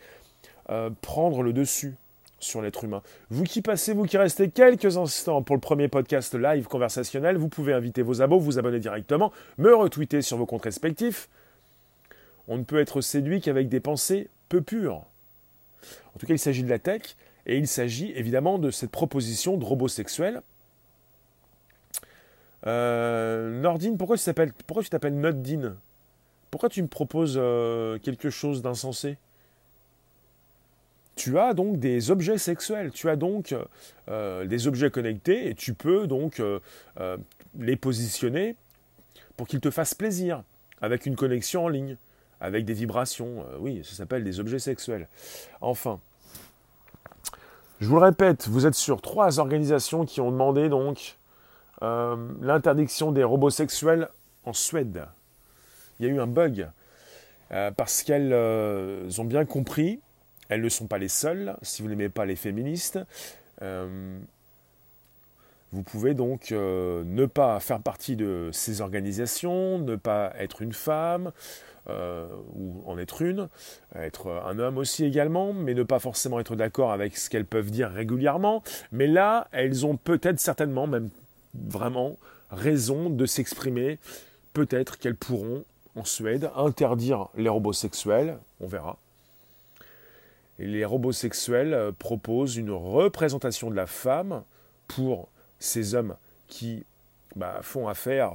euh, 0.69 0.89
prendre 1.01 1.41
le 1.41 1.53
dessus 1.53 1.95
sur 2.39 2.61
l'être 2.61 2.83
humain. 2.83 3.01
Vous 3.29 3.43
qui 3.43 3.61
passez, 3.61 3.93
vous 3.93 4.03
qui 4.03 4.17
restez 4.17 4.49
quelques 4.49 4.97
instants 4.97 5.41
pour 5.41 5.55
le 5.55 5.61
premier 5.61 5.87
podcast 5.87 6.35
live 6.35 6.65
conversationnel, 6.65 7.37
vous 7.37 7.49
pouvez 7.49 7.73
inviter 7.73 8.01
vos 8.01 8.21
abos, 8.21 8.37
vous 8.37 8.59
abonner 8.59 8.79
directement, 8.79 9.31
me 9.57 9.73
retweeter 9.73 10.21
sur 10.21 10.37
vos 10.37 10.45
comptes 10.45 10.63
respectifs. 10.63 11.29
On 12.47 12.57
ne 12.57 12.63
peut 12.63 12.79
être 12.79 12.99
séduit 12.99 13.39
qu'avec 13.41 13.69
des 13.69 13.79
pensées 13.79 14.27
peu 14.49 14.61
pures. 14.61 15.05
En 16.13 16.19
tout 16.19 16.27
cas, 16.27 16.33
il 16.33 16.39
s'agit 16.39 16.63
de 16.63 16.69
la 16.69 16.79
tech 16.79 17.15
et 17.45 17.57
il 17.57 17.67
s'agit 17.67 18.11
évidemment 18.15 18.57
de 18.57 18.71
cette 18.71 18.91
proposition 18.91 19.57
de 19.57 19.65
robot 19.65 19.87
sexuel. 19.87 20.41
Euh, 22.65 23.61
Nordine, 23.61 23.97
pourquoi 23.97 24.17
tu 24.17 24.23
t'appelles 24.23 24.53
pourquoi 24.65 24.83
tu 24.83 24.89
t'appelles 24.89 25.19
Nordine? 25.19 25.75
Pourquoi 26.49 26.69
tu 26.69 26.81
me 26.81 26.87
proposes 26.87 27.37
euh, 27.37 27.99
quelque 27.99 28.29
chose 28.29 28.61
d'insensé? 28.61 29.17
Tu 31.15 31.37
as 31.37 31.53
donc 31.53 31.79
des 31.79 32.11
objets 32.11 32.37
sexuels, 32.37 32.91
tu 32.91 33.09
as 33.09 33.15
donc 33.15 33.55
euh, 34.09 34.45
des 34.45 34.67
objets 34.67 34.89
connectés 34.89 35.47
et 35.47 35.55
tu 35.55 35.73
peux 35.73 36.07
donc 36.07 36.41
les 37.57 37.75
positionner 37.77 38.55
pour 39.37 39.47
qu'ils 39.47 39.61
te 39.61 39.69
fassent 39.69 39.93
plaisir 39.93 40.43
avec 40.81 41.05
une 41.05 41.15
connexion 41.15 41.65
en 41.65 41.69
ligne, 41.69 41.95
avec 42.41 42.65
des 42.65 42.73
vibrations. 42.73 43.45
oui, 43.59 43.81
ça 43.85 43.95
s'appelle 43.95 44.25
des 44.25 44.41
objets 44.41 44.59
sexuels. 44.59 45.07
Enfin, 45.61 46.01
je 47.81 47.87
vous 47.87 47.95
le 47.95 48.01
répète, 48.01 48.47
vous 48.47 48.65
êtes 48.65 48.75
sur 48.75 49.01
trois 49.01 49.39
organisations 49.39 50.05
qui 50.05 50.21
ont 50.21 50.31
demandé 50.31 50.69
donc 50.69 51.17
euh, 51.81 52.15
l'interdiction 52.41 53.11
des 53.11 53.23
robots 53.23 53.49
sexuels 53.49 54.07
en 54.45 54.53
Suède. 54.53 55.05
Il 55.99 56.05
y 56.05 56.09
a 56.09 56.13
eu 56.13 56.19
un 56.19 56.27
bug 56.27 56.69
euh, 57.51 57.71
parce 57.71 58.03
qu'elles 58.03 58.31
euh, 58.31 59.09
ont 59.17 59.25
bien 59.25 59.43
compris, 59.43 59.99
elles 60.47 60.61
ne 60.61 60.69
sont 60.69 60.87
pas 60.87 60.97
les 60.97 61.09
seules, 61.09 61.57
si 61.63 61.81
vous 61.81 61.89
n'aimez 61.89 62.09
pas 62.09 62.25
les 62.25 62.37
féministes, 62.37 62.99
vous 65.71 65.83
pouvez 65.83 66.13
donc 66.13 66.51
ne 66.51 67.25
pas 67.25 67.59
faire 67.59 67.81
partie 67.81 68.15
de 68.15 68.49
ces 68.53 68.81
organisations, 68.81 69.79
ne 69.79 69.95
pas 69.95 70.33
être 70.37 70.61
une 70.61 70.73
femme, 70.73 71.31
euh, 71.87 72.27
ou 72.55 72.81
en 72.87 72.97
être 72.97 73.21
une, 73.21 73.47
être 73.93 74.31
un 74.31 74.57
homme 74.57 74.79
aussi 74.79 75.05
également, 75.05 75.53
mais 75.53 75.75
ne 75.75 75.83
pas 75.83 75.99
forcément 75.99 76.39
être 76.39 76.55
d'accord 76.55 76.91
avec 76.91 77.15
ce 77.15 77.29
qu'elles 77.29 77.45
peuvent 77.45 77.69
dire 77.69 77.91
régulièrement. 77.91 78.63
Mais 78.91 79.05
là, 79.05 79.47
elles 79.51 79.85
ont 79.85 79.95
peut-être 79.95 80.39
certainement 80.39 80.87
même 80.87 81.09
vraiment 81.53 82.17
raison 82.49 83.11
de 83.11 83.25
s'exprimer. 83.27 83.99
Peut-être 84.53 84.97
qu'elles 84.97 85.15
pourront, 85.15 85.63
en 85.95 86.05
Suède, 86.05 86.49
interdire 86.55 87.27
les 87.35 87.49
robots 87.49 87.73
sexuels, 87.73 88.39
on 88.59 88.67
verra. 88.67 88.97
Les 90.57 90.85
robots 90.85 91.11
sexuels 91.11 91.75
euh, 91.75 91.91
proposent 91.91 92.55
une 92.55 92.71
représentation 92.71 93.69
de 93.69 93.75
la 93.75 93.85
femme 93.85 94.41
pour 94.87 95.29
ces 95.59 95.95
hommes 95.95 96.15
qui 96.47 96.85
bah, 97.35 97.59
font 97.61 97.87
affaire, 97.87 98.33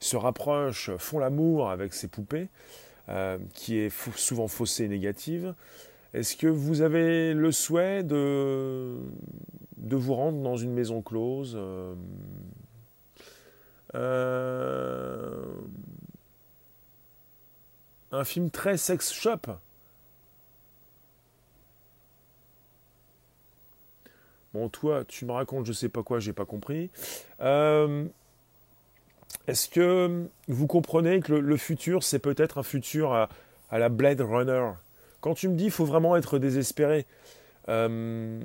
se 0.00 0.16
rapprochent, 0.16 0.90
font 0.96 1.18
l'amour 1.18 1.70
avec 1.70 1.92
ces 1.94 2.08
poupées, 2.08 2.48
euh, 3.08 3.38
qui 3.54 3.78
est 3.78 3.92
souvent 4.16 4.48
faussée 4.48 4.84
et 4.84 4.88
négative. 4.88 5.54
Est-ce 6.12 6.36
que 6.36 6.46
vous 6.46 6.80
avez 6.80 7.34
le 7.34 7.52
souhait 7.52 8.02
de, 8.02 8.96
de 9.76 9.96
vous 9.96 10.14
rendre 10.14 10.42
dans 10.42 10.56
une 10.56 10.72
maison 10.72 11.02
close 11.02 11.54
euh, 11.56 11.94
euh, 13.94 15.44
Un 18.10 18.24
film 18.24 18.50
très 18.50 18.76
sex 18.76 19.12
shop? 19.12 19.52
Bon, 24.54 24.68
toi, 24.68 25.04
tu 25.06 25.26
me 25.26 25.32
racontes, 25.32 25.66
je 25.66 25.72
sais 25.72 25.88
pas 25.88 26.02
quoi, 26.02 26.18
j'ai 26.18 26.32
pas 26.32 26.44
compris. 26.44 26.90
Est-ce 29.46 29.68
que 29.68 30.28
vous 30.48 30.66
comprenez 30.66 31.20
que 31.20 31.32
le, 31.32 31.56
futur, 31.56 32.02
c'est 32.02 32.18
peut-être 32.18 32.58
un 32.58 32.62
futur 32.62 33.12
à, 33.12 33.28
la 33.72 33.88
Blade 33.88 34.20
Runner? 34.20 34.70
Quand 35.20 35.34
tu 35.34 35.48
me 35.48 35.56
dis 35.56 35.64
qu'il 35.64 35.72
faut 35.72 35.84
vraiment 35.84 36.16
être 36.16 36.38
désespéré, 36.38 37.06
euh, 37.68 38.40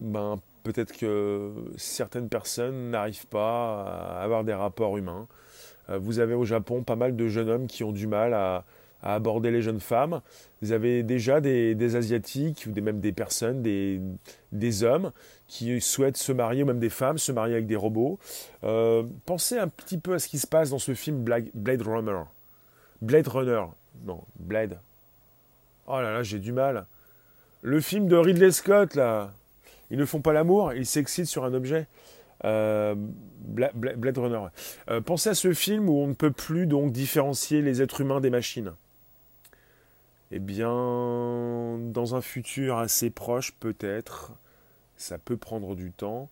ben, 0.00 0.40
peut-être 0.64 0.92
que 0.96 1.52
certaines 1.76 2.28
personnes 2.28 2.90
n'arrivent 2.90 3.26
pas 3.26 3.84
à 4.18 4.22
avoir 4.22 4.44
des 4.44 4.54
rapports 4.54 4.96
humains. 4.96 5.26
Euh, 5.90 5.98
vous 5.98 6.18
avez 6.18 6.34
au 6.34 6.44
Japon 6.44 6.82
pas 6.82 6.96
mal 6.96 7.16
de 7.16 7.28
jeunes 7.28 7.48
hommes 7.48 7.66
qui 7.66 7.84
ont 7.84 7.92
du 7.92 8.06
mal 8.06 8.34
à, 8.34 8.64
à 9.04 9.14
aborder 9.14 9.50
les 9.50 9.62
jeunes 9.62 9.80
femmes. 9.80 10.22
Vous 10.62 10.72
avez 10.72 11.02
déjà 11.02 11.40
des, 11.40 11.94
Asiatiques 11.94 12.64
ou 12.66 12.72
des, 12.72 12.80
même 12.80 13.00
des 13.00 13.12
personnes, 13.12 13.62
des, 13.62 14.00
des, 14.50 14.82
hommes 14.82 15.12
qui 15.46 15.78
souhaitent 15.80 16.16
se 16.16 16.32
marier, 16.32 16.62
ou 16.62 16.66
même 16.66 16.80
des 16.80 16.88
femmes, 16.88 17.18
se 17.18 17.30
marier 17.30 17.54
avec 17.54 17.66
des 17.66 17.76
robots. 17.76 18.18
Euh, 18.64 19.04
pensez 19.26 19.58
un 19.58 19.68
petit 19.68 19.98
peu 19.98 20.14
à 20.14 20.18
ce 20.18 20.26
qui 20.26 20.38
se 20.38 20.46
passe 20.46 20.70
dans 20.70 20.78
ce 20.78 20.94
film 20.94 21.22
Blade 21.22 21.82
Runner. 21.82 22.22
Blade 23.02 23.28
Runner. 23.28 23.64
Non, 24.06 24.24
Blade. 24.40 24.80
Oh 25.86 26.00
là 26.00 26.12
là, 26.12 26.22
j'ai 26.22 26.38
du 26.38 26.52
mal. 26.52 26.86
Le 27.60 27.80
film 27.80 28.08
de 28.08 28.16
Ridley 28.16 28.50
Scott, 28.50 28.94
là. 28.94 29.32
Ils 29.90 29.98
ne 29.98 30.06
font 30.06 30.22
pas 30.22 30.32
l'amour, 30.32 30.72
ils 30.72 30.86
s'excitent 30.86 31.26
sur 31.26 31.44
un 31.44 31.52
objet. 31.52 31.86
Euh, 32.44 32.94
Blade 33.44 34.18
Runner. 34.18 34.46
Euh, 34.90 35.02
pensez 35.02 35.28
à 35.28 35.34
ce 35.34 35.52
film 35.52 35.90
où 35.90 35.98
on 35.98 36.06
ne 36.06 36.14
peut 36.14 36.30
plus 36.30 36.66
donc 36.66 36.90
différencier 36.90 37.60
les 37.60 37.82
êtres 37.82 38.00
humains 38.00 38.20
des 38.20 38.30
machines. 38.30 38.72
Eh 40.30 40.38
bien, 40.38 41.78
dans 41.92 42.14
un 42.14 42.20
futur 42.20 42.78
assez 42.78 43.10
proche, 43.10 43.52
peut-être, 43.52 44.32
ça 44.96 45.18
peut 45.18 45.36
prendre 45.36 45.74
du 45.74 45.92
temps. 45.92 46.28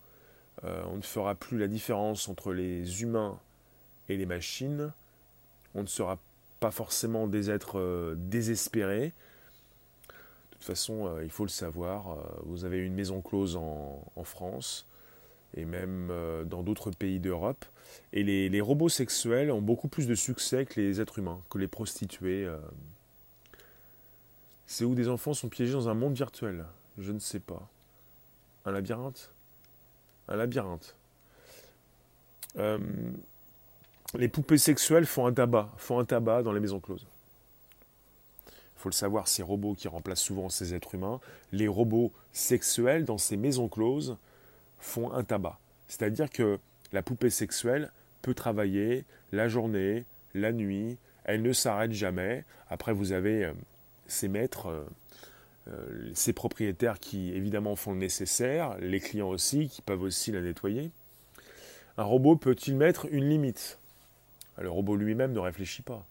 Euh, 0.65 0.83
on 0.91 0.97
ne 0.97 1.03
fera 1.03 1.35
plus 1.35 1.59
la 1.59 1.69
différence 1.69 2.29
entre 2.29 2.53
les 2.53 3.03
humains 3.03 3.39
et 4.09 4.17
les 4.17 4.27
machines. 4.27 4.93
On 5.75 5.83
ne 5.83 5.87
sera 5.89 6.19
pas 6.61 6.71
forcément 6.71 7.27
des 7.27 7.51
êtres 7.51 8.15
désespérés. 8.17 9.13
De 10.09 10.57
toute 10.57 10.65
façon, 10.65 11.19
il 11.23 11.31
faut 11.31 11.45
le 11.45 11.51
savoir, 11.51 12.19
vous 12.45 12.65
avez 12.65 12.79
une 12.79 12.95
maison 12.95 13.21
close 13.21 13.57
en 13.57 14.25
France 14.25 14.87
et 15.55 15.65
même 15.65 16.09
euh, 16.11 16.45
dans 16.45 16.63
d'autres 16.63 16.91
pays 16.91 17.19
d'Europe. 17.19 17.65
Et 18.13 18.23
les, 18.23 18.61
robots 18.61 18.89
sexuels 18.89 19.51
ont 19.51 19.61
beaucoup 19.61 19.89
plus 19.89 20.07
de 20.07 20.15
succès 20.15 20.65
que 20.65 20.81
les 20.81 21.01
êtres 21.01 21.19
humains, 21.19 21.41
que 21.51 21.59
les 21.59 21.69
prostituées. 21.69 22.49
Euh. 24.73 24.77
C'est 24.77 24.85
où 24.85 24.95
des 24.95 25.09
enfants 25.09 25.35
sont 25.35 25.49
piégés 25.49 25.73
dans 25.73 25.89
un 25.89 25.95
monde 25.95 26.15
virtuel. 26.15 26.65
Je 26.99 27.13
ne 27.13 27.19
sais 27.19 27.41
pas. 27.41 27.69
Un 28.65 28.73
labyrinthe? 28.73 29.31
Un 30.29 30.37
labyrinthe. 30.37 30.97
Euh, 32.59 32.79
les 34.15 34.29
poupées 34.29 34.59
sexuelles 34.59 35.07
font 35.07 35.27
un 35.27 35.33
tabac, 35.33 35.71
font 35.77 35.99
un 35.99 36.05
tabac 36.05 36.43
dans 36.43 36.53
les 36.53 36.61
maisons 36.61 36.81
closes. 36.81 37.07
Il 38.47 38.83
faut 38.83 38.89
le 38.89 38.95
savoir, 38.95 39.29
ces 39.29 39.43
robots 39.43 39.75
qui 39.75 39.89
remplacent 39.89 40.23
souvent 40.23 40.49
ces 40.49 40.75
êtres 40.75 40.95
humains, 40.95 41.21
les 41.53 41.69
robots 41.69 42.13
sexuels 42.33 43.05
dans 43.05 43.19
ces 43.19 43.37
maisons 43.37 43.69
closes 43.69 44.17
font 44.81 45.13
un 45.13 45.23
tabac. 45.23 45.59
C'est-à-dire 45.89 46.31
que 46.31 46.59
la 46.93 47.03
poupée 47.03 47.31
sexuelle 47.31 47.93
peut 48.23 48.35
travailler 48.35 49.05
la 49.31 49.49
journée, 49.49 50.05
la 50.35 50.53
nuit, 50.53 50.99
elle 51.25 51.43
ne 51.43 51.53
s'arrête 51.53 51.93
jamais. 51.93 52.45
Après, 52.69 52.93
vous 52.93 53.13
avez 53.13 53.53
ces 54.13 54.29
maîtres, 54.29 54.69
euh, 54.69 54.85
euh, 55.69 56.11
ces 56.15 56.33
propriétaires 56.33 57.01
qui 57.01 57.33
évidemment 57.33 57.77
font 57.77 57.93
le 57.93 57.99
nécessaire, 57.99 58.77
les 58.81 59.01
clients 59.01 59.29
aussi, 59.29 59.69
qui 59.69 59.83
peuvent 59.83 60.03
aussi 60.03 60.33
la 60.33 60.41
nettoyer. 60.41 60.91
Un 61.97 62.05
robot 62.05 62.37
peut-il 62.37 62.77
mettre 62.77 63.07
une 63.11 63.29
limite? 63.29 63.79
Le 64.59 64.71
robot 64.71 64.97
lui-même 64.97 65.33
ne 65.33 65.39
réfléchit 65.39 65.83
pas. 65.83 66.07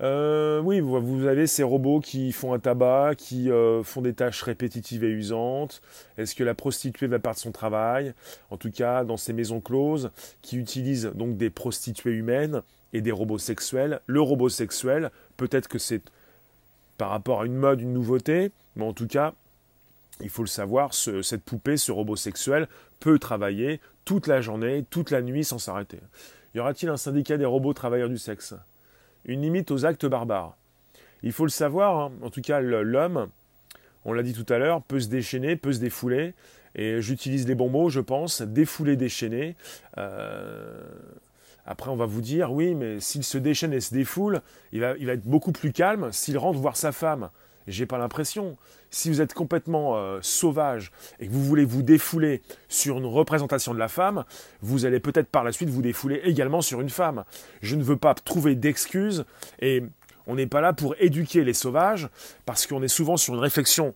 Euh, 0.00 0.60
oui, 0.60 0.80
vous 0.80 1.26
avez 1.26 1.46
ces 1.46 1.62
robots 1.62 2.00
qui 2.00 2.32
font 2.32 2.52
un 2.52 2.58
tabac, 2.58 3.14
qui 3.16 3.48
font 3.84 4.02
des 4.02 4.12
tâches 4.12 4.42
répétitives 4.42 5.04
et 5.04 5.10
usantes. 5.10 5.80
Est-ce 6.18 6.34
que 6.34 6.42
la 6.42 6.54
prostituée 6.54 7.06
va 7.06 7.18
perdre 7.18 7.38
son 7.38 7.52
travail? 7.52 8.12
En 8.50 8.56
tout 8.56 8.72
cas, 8.72 9.04
dans 9.04 9.16
ces 9.16 9.32
maisons 9.32 9.60
closes, 9.60 10.10
qui 10.42 10.56
utilisent 10.56 11.12
donc 11.14 11.36
des 11.36 11.50
prostituées 11.50 12.12
humaines 12.12 12.62
et 12.92 13.00
des 13.00 13.12
robots 13.12 13.38
sexuels. 13.38 14.00
Le 14.06 14.20
robot 14.20 14.48
sexuel, 14.48 15.10
peut-être 15.36 15.68
que 15.68 15.78
c'est 15.78 16.02
par 16.98 17.10
rapport 17.10 17.42
à 17.42 17.46
une 17.46 17.54
mode, 17.54 17.80
une 17.80 17.92
nouveauté, 17.92 18.52
mais 18.76 18.84
en 18.84 18.92
tout 18.92 19.06
cas, 19.06 19.34
il 20.20 20.30
faut 20.30 20.42
le 20.42 20.48
savoir, 20.48 20.94
cette 20.94 21.42
poupée, 21.42 21.76
ce 21.76 21.92
robot 21.92 22.16
sexuel, 22.16 22.68
peut 23.00 23.18
travailler 23.18 23.80
toute 24.04 24.26
la 24.26 24.40
journée, 24.40 24.84
toute 24.90 25.10
la 25.10 25.22
nuit 25.22 25.44
sans 25.44 25.58
s'arrêter. 25.58 25.98
Y 26.54 26.60
aura-t-il 26.60 26.88
un 26.88 26.96
syndicat 26.96 27.36
des 27.36 27.44
robots 27.44 27.74
travailleurs 27.74 28.08
du 28.08 28.18
sexe? 28.18 28.54
Une 29.24 29.42
limite 29.42 29.70
aux 29.70 29.84
actes 29.84 30.06
barbares. 30.06 30.56
Il 31.22 31.32
faut 31.32 31.44
le 31.44 31.50
savoir, 31.50 31.98
hein. 31.98 32.12
en 32.22 32.30
tout 32.30 32.42
cas 32.42 32.60
l'homme, 32.60 33.28
on 34.04 34.12
l'a 34.12 34.22
dit 34.22 34.34
tout 34.34 34.50
à 34.52 34.58
l'heure, 34.58 34.82
peut 34.82 35.00
se 35.00 35.08
déchaîner, 35.08 35.56
peut 35.56 35.72
se 35.72 35.80
défouler, 35.80 36.34
et 36.74 37.00
j'utilise 37.00 37.48
les 37.48 37.54
bons 37.54 37.70
mots, 37.70 37.88
je 37.88 38.00
pense, 38.00 38.42
défouler, 38.42 38.96
déchaîner. 38.96 39.56
Euh, 39.96 40.82
après, 41.66 41.90
on 41.90 41.96
va 41.96 42.06
vous 42.06 42.20
dire, 42.20 42.52
oui, 42.52 42.74
mais 42.74 43.00
s'il 43.00 43.24
se 43.24 43.38
déchaîne 43.38 43.72
et 43.72 43.80
se 43.80 43.94
défoule, 43.94 44.42
il 44.72 44.80
va, 44.80 44.90
être 44.90 45.24
beaucoup 45.24 45.52
plus 45.52 45.72
calme 45.72 46.12
s'il 46.12 46.36
rentre 46.36 46.58
voir 46.58 46.76
sa 46.76 46.92
femme. 46.92 47.30
J'ai 47.66 47.86
pas 47.86 47.96
l'impression. 47.96 48.58
Si 48.90 49.08
vous 49.08 49.22
êtes 49.22 49.32
complètement 49.32 49.96
euh, 49.96 50.18
sauvage 50.20 50.92
et 51.18 51.26
que 51.26 51.32
vous 51.32 51.42
voulez 51.42 51.64
vous 51.64 51.82
défouler 51.82 52.42
sur 52.68 52.98
une 52.98 53.06
représentation 53.06 53.72
de 53.72 53.78
la 53.78 53.88
femme, 53.88 54.24
vous 54.60 54.84
allez 54.84 55.00
peut-être 55.00 55.28
par 55.28 55.44
la 55.44 55.52
suite 55.52 55.70
vous 55.70 55.80
défouler 55.80 56.20
également 56.24 56.60
sur 56.60 56.82
une 56.82 56.90
femme. 56.90 57.24
Je 57.62 57.76
ne 57.76 57.82
veux 57.82 57.96
pas 57.96 58.12
trouver 58.12 58.54
d'excuses 58.54 59.24
et 59.60 59.82
on 60.26 60.34
n'est 60.34 60.46
pas 60.46 60.60
là 60.60 60.74
pour 60.74 60.94
éduquer 60.98 61.42
les 61.42 61.54
sauvages 61.54 62.08
parce 62.44 62.66
qu'on 62.66 62.82
est 62.82 62.88
souvent 62.88 63.16
sur 63.16 63.34
une 63.34 63.40
réflexion 63.40 63.94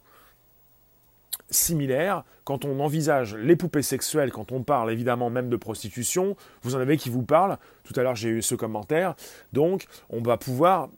similaire 1.50 2.24
quand 2.44 2.64
on 2.64 2.80
envisage 2.80 3.34
les 3.34 3.56
poupées 3.56 3.82
sexuelles, 3.82 4.32
quand 4.32 4.52
on 4.52 4.62
parle 4.62 4.90
évidemment 4.92 5.30
même 5.30 5.48
de 5.48 5.56
prostitution, 5.56 6.36
vous 6.62 6.74
en 6.74 6.80
avez 6.80 6.96
qui 6.96 7.10
vous 7.10 7.22
parlent. 7.22 7.58
Tout 7.84 7.98
à 7.98 8.02
l'heure 8.02 8.16
j'ai 8.16 8.28
eu 8.28 8.42
ce 8.42 8.54
commentaire. 8.54 9.14
Donc 9.52 9.86
on 10.10 10.20
va 10.20 10.36
pouvoir 10.36 10.88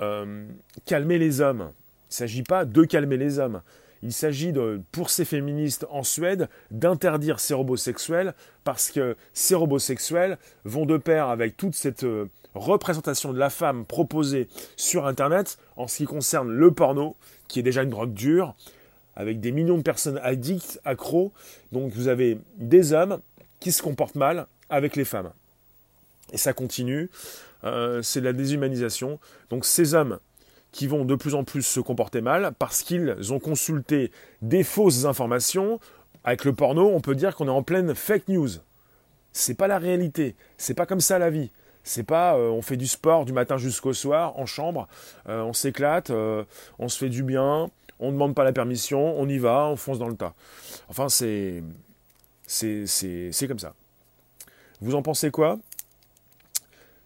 euh, 0.00 0.46
calmer 0.84 1.18
les 1.18 1.40
hommes 1.40 1.70
il 2.10 2.14
ne 2.14 2.16
s'agit 2.16 2.42
pas 2.42 2.64
de 2.64 2.82
calmer 2.82 3.16
les 3.16 3.38
hommes. 3.38 3.62
Il 4.02 4.12
s'agit 4.12 4.52
pour 4.90 5.10
ces 5.10 5.24
féministes 5.24 5.86
en 5.90 6.02
Suède 6.02 6.48
d'interdire 6.72 7.38
ces 7.38 7.54
robots 7.54 7.76
sexuels 7.76 8.34
parce 8.64 8.90
que 8.90 9.16
ces 9.32 9.54
robots 9.54 9.78
sexuels 9.78 10.36
vont 10.64 10.86
de 10.86 10.96
pair 10.96 11.28
avec 11.28 11.56
toute 11.56 11.76
cette 11.76 12.02
euh, 12.02 12.28
représentation 12.54 13.32
de 13.32 13.38
la 13.38 13.48
femme 13.48 13.84
proposée 13.84 14.48
sur 14.74 15.06
Internet 15.06 15.58
en 15.76 15.86
ce 15.86 15.98
qui 15.98 16.04
concerne 16.04 16.50
le 16.50 16.72
porno, 16.72 17.14
qui 17.46 17.60
est 17.60 17.62
déjà 17.62 17.84
une 17.84 17.90
drogue 17.90 18.12
dure, 18.12 18.56
avec 19.16 19.40
des 19.40 19.52
millions 19.52 19.78
de 19.78 19.82
personnes 19.82 20.18
addictes, 20.22 20.80
accros. 20.84 21.32
Donc 21.72 21.92
vous 21.92 22.08
avez 22.08 22.38
des 22.56 22.92
hommes 22.92 23.20
qui 23.58 23.72
se 23.72 23.82
comportent 23.82 24.14
mal 24.14 24.46
avec 24.68 24.96
les 24.96 25.04
femmes. 25.04 25.32
Et 26.32 26.38
ça 26.38 26.52
continue. 26.52 27.10
Euh, 27.64 28.02
c'est 28.02 28.20
de 28.20 28.26
la 28.26 28.32
déshumanisation. 28.32 29.18
Donc 29.50 29.64
ces 29.64 29.94
hommes 29.94 30.18
qui 30.72 30.86
vont 30.86 31.04
de 31.04 31.14
plus 31.14 31.34
en 31.34 31.44
plus 31.44 31.62
se 31.62 31.80
comporter 31.80 32.20
mal 32.20 32.52
parce 32.58 32.82
qu'ils 32.82 33.32
ont 33.32 33.40
consulté 33.40 34.12
des 34.40 34.62
fausses 34.62 35.04
informations. 35.04 35.80
Avec 36.22 36.44
le 36.44 36.52
porno, 36.52 36.88
on 36.88 37.00
peut 37.00 37.14
dire 37.14 37.34
qu'on 37.34 37.48
est 37.48 37.50
en 37.50 37.62
pleine 37.62 37.94
fake 37.94 38.28
news. 38.28 38.48
C'est 39.32 39.54
pas 39.54 39.68
la 39.68 39.78
réalité. 39.78 40.36
C'est 40.58 40.74
pas 40.74 40.86
comme 40.86 41.00
ça 41.00 41.18
la 41.18 41.30
vie. 41.30 41.50
C'est 41.82 42.02
pas 42.02 42.36
euh, 42.36 42.50
on 42.50 42.62
fait 42.62 42.76
du 42.76 42.86
sport 42.86 43.24
du 43.24 43.32
matin 43.32 43.56
jusqu'au 43.56 43.94
soir 43.94 44.38
en 44.38 44.44
chambre, 44.44 44.86
euh, 45.28 45.40
on 45.40 45.54
s'éclate, 45.54 46.10
on 46.10 46.88
se 46.88 46.98
fait 46.98 47.08
du 47.08 47.22
bien, 47.22 47.70
on 48.00 48.08
ne 48.08 48.12
demande 48.12 48.34
pas 48.34 48.44
la 48.44 48.52
permission, 48.52 49.18
on 49.18 49.28
y 49.28 49.38
va, 49.38 49.66
on 49.66 49.76
fonce 49.76 49.98
dans 49.98 50.08
le 50.08 50.16
tas. 50.16 50.34
Enfin, 50.88 51.08
c'est 51.08 51.62
c'est 52.46 53.46
comme 53.46 53.58
ça. 53.58 53.74
Vous 54.80 54.94
en 54.94 55.02
pensez 55.02 55.30
quoi? 55.30 55.58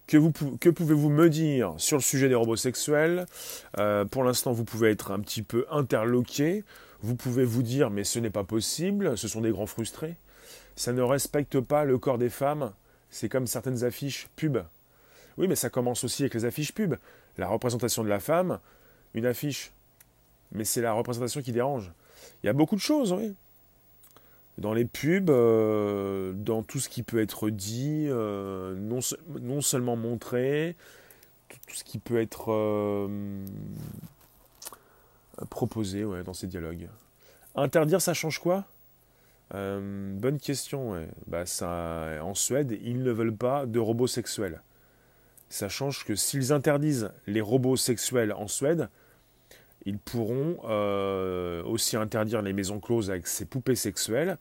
Que, 0.07 0.17
vous, 0.17 0.31
que 0.31 0.69
pouvez-vous 0.69 1.09
me 1.09 1.29
dire 1.29 1.73
sur 1.77 1.97
le 1.97 2.01
sujet 2.01 2.29
des 2.29 2.35
robots 2.35 2.55
sexuels? 2.55 3.25
Euh, 3.79 4.05
Pour 4.05 4.23
l'instant, 4.23 4.53
vous 4.53 4.63
pouvez 4.63 4.91
être 4.91 5.11
un 5.11 5.19
petit 5.19 5.41
peu 5.41 5.65
interloqué. 5.69 6.63
Vous 7.01 7.15
pouvez 7.15 7.43
vous 7.43 7.61
dire, 7.63 7.89
mais 7.89 8.03
ce 8.03 8.19
n'est 8.19 8.29
pas 8.29 8.43
possible, 8.43 9.17
ce 9.17 9.27
sont 9.27 9.41
des 9.41 9.51
grands 9.51 9.65
frustrés. 9.65 10.15
Ça 10.75 10.93
ne 10.93 11.01
respecte 11.01 11.59
pas 11.59 11.85
le 11.85 11.97
corps 11.97 12.17
des 12.17 12.29
femmes. 12.29 12.71
C'est 13.09 13.29
comme 13.29 13.47
certaines 13.47 13.83
affiches 13.83 14.27
pub. 14.35 14.57
Oui, 15.37 15.47
mais 15.47 15.55
ça 15.55 15.69
commence 15.69 16.03
aussi 16.03 16.23
avec 16.23 16.33
les 16.33 16.45
affiches 16.45 16.73
pub. 16.73 16.95
La 17.37 17.47
représentation 17.47 18.03
de 18.03 18.09
la 18.09 18.19
femme, 18.19 18.59
une 19.13 19.25
affiche. 19.25 19.71
Mais 20.51 20.63
c'est 20.63 20.81
la 20.81 20.93
représentation 20.93 21.41
qui 21.41 21.51
dérange. 21.51 21.91
Il 22.43 22.47
y 22.47 22.49
a 22.49 22.53
beaucoup 22.53 22.75
de 22.75 22.81
choses, 22.81 23.13
oui 23.13 23.35
dans 24.57 24.73
les 24.73 24.85
pubs, 24.85 25.29
euh, 25.29 26.33
dans 26.33 26.63
tout 26.63 26.79
ce 26.79 26.89
qui 26.89 27.03
peut 27.03 27.21
être 27.21 27.49
dit, 27.49 28.07
euh, 28.09 28.75
non, 28.75 29.61
seulement 29.61 29.95
montré, 29.95 30.75
tout, 31.49 31.75
ce 31.75 31.83
qui 31.83 31.99
peut 31.99 32.19
être 32.19 32.51
euh, 32.51 33.07
proposé 35.49 36.05
ouais, 36.05 36.23
dans 36.23 36.33
ces 36.33 36.47
dialogues. 36.47 36.87
Interdire, 37.55 38.01
ça 38.01 38.13
change 38.13 38.39
quoi? 38.39 38.65
Bonne 39.51 40.39
question. 40.41 41.07
Bah, 41.27 41.45
ça, 41.45 42.09
en 42.21 42.33
Suède, 42.33 42.77
ils 42.83 43.03
ne 43.03 43.11
veulent 43.11 43.35
pas 43.35 43.65
de 43.65 43.79
robots 43.79 44.07
sexuels. 44.07 44.61
Ça 45.49 45.69
change 45.69 46.03
que 46.03 46.15
s'ils 46.15 46.51
interdisent 46.51 47.11
les 47.27 47.41
robots 47.41 47.77
sexuels 47.77 48.33
en 48.33 48.47
Suède, 48.47 48.89
ils 49.85 49.99
pourront 49.99 50.57
euh, 50.65 51.63
aussi 51.63 51.95
interdire 51.95 52.41
les 52.41 52.53
maisons 52.53 52.79
closes 52.79 53.11
avec 53.11 53.27
ces 53.27 53.45
poupées 53.45 53.75
sexuelles. 53.75 54.37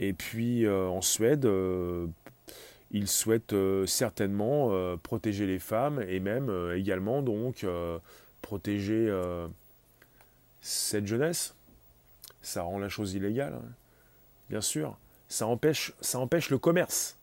Et 0.00 0.14
puis 0.14 0.64
euh, 0.64 0.86
en 0.86 1.02
Suède, 1.02 1.44
euh, 1.44 2.06
il 2.90 3.06
souhaite 3.06 3.52
euh, 3.52 3.86
certainement 3.86 4.96
protéger 4.98 5.46
les 5.46 5.58
femmes 5.58 6.02
et 6.08 6.18
même 6.18 6.50
également 6.74 7.22
donc 7.22 7.64
protéger 8.40 9.14
cette 10.60 11.06
jeunesse. 11.06 11.54
Ça 12.42 12.62
rend 12.62 12.78
la 12.78 12.88
chose 12.88 13.12
illégale, 13.14 13.54
hein. 13.54 13.68
bien 14.48 14.62
sûr. 14.62 14.96
Ça 15.28 15.46
empêche, 15.46 15.92
ça 16.00 16.18
empêche 16.18 16.50
le 16.50 16.58
commerce. 16.58 17.18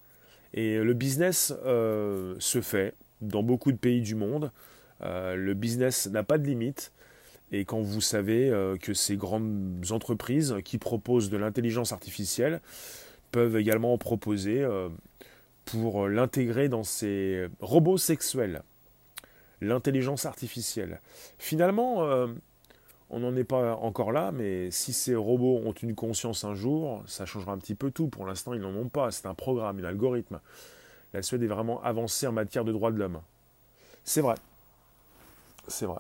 Et 0.54 0.78
le 0.78 0.94
business 0.94 1.48
se 1.50 2.62
fait 2.62 2.94
dans 3.20 3.44
beaucoup 3.44 3.72
de 3.72 3.78
pays 3.78 4.02
du 4.02 4.16
monde. 4.16 4.52
le 5.02 5.54
business 5.54 6.08
n'a 6.08 6.24
pas 6.24 6.38
de 6.38 6.46
limite. 6.46 6.94
Et 7.52 7.64
quand 7.64 7.82
vous 7.82 8.02
savez 8.02 8.52
que 8.82 8.94
ces 8.94 9.16
grandes 9.16 9.86
entreprises 9.92 10.56
qui 10.66 10.78
proposent 10.78 11.30
de 11.30 11.38
l'intelligence 11.38 11.94
artificielle 11.94 12.62
peuvent 13.32 13.56
également 13.56 13.94
en 13.94 13.98
proposer 13.98 14.66
pour 15.68 16.06
euh, 16.06 16.10
l'intégrer 16.10 16.70
dans 16.70 16.84
ces 16.84 17.48
robots 17.60 17.98
sexuels, 17.98 18.64
l'intelligence 19.62 20.26
artificielle. 20.26 21.02
Finalement, 21.38 22.04
euh, 22.04 22.28
on 23.10 23.20
n'en 23.20 23.36
est 23.36 23.44
pas 23.44 23.76
encore 23.76 24.12
là, 24.12 24.32
mais 24.32 24.72
si 24.72 24.94
ces 24.94 25.16
robots 25.16 25.62
ont 25.64 25.74
une 25.74 25.94
conscience 25.94 26.44
un 26.44 26.56
jour, 26.56 27.04
ça 27.06 27.26
changera 27.26 27.52
un 27.52 27.58
petit 27.58 27.76
peu 27.76 27.92
tout. 27.92 28.08
Pour 28.08 28.26
l'instant, 28.26 28.54
ils 28.54 28.62
n'en 28.62 28.74
ont 28.74 28.90
pas. 28.90 29.12
C'est 29.12 29.28
un 29.28 29.34
programme, 29.34 29.80
un 29.80 29.84
algorithme. 29.84 30.40
La 31.14 31.22
Suède 31.22 31.44
est 31.44 31.48
vraiment 31.48 31.82
avancée 31.84 32.28
en 32.28 32.32
matière 32.32 32.66
de 32.66 32.72
droits 32.72 32.92
de 32.92 32.98
l'homme. 32.98 33.22
C'est 34.04 34.22
vrai. 34.22 34.36
C'est 35.68 35.86
vrai. 35.86 36.00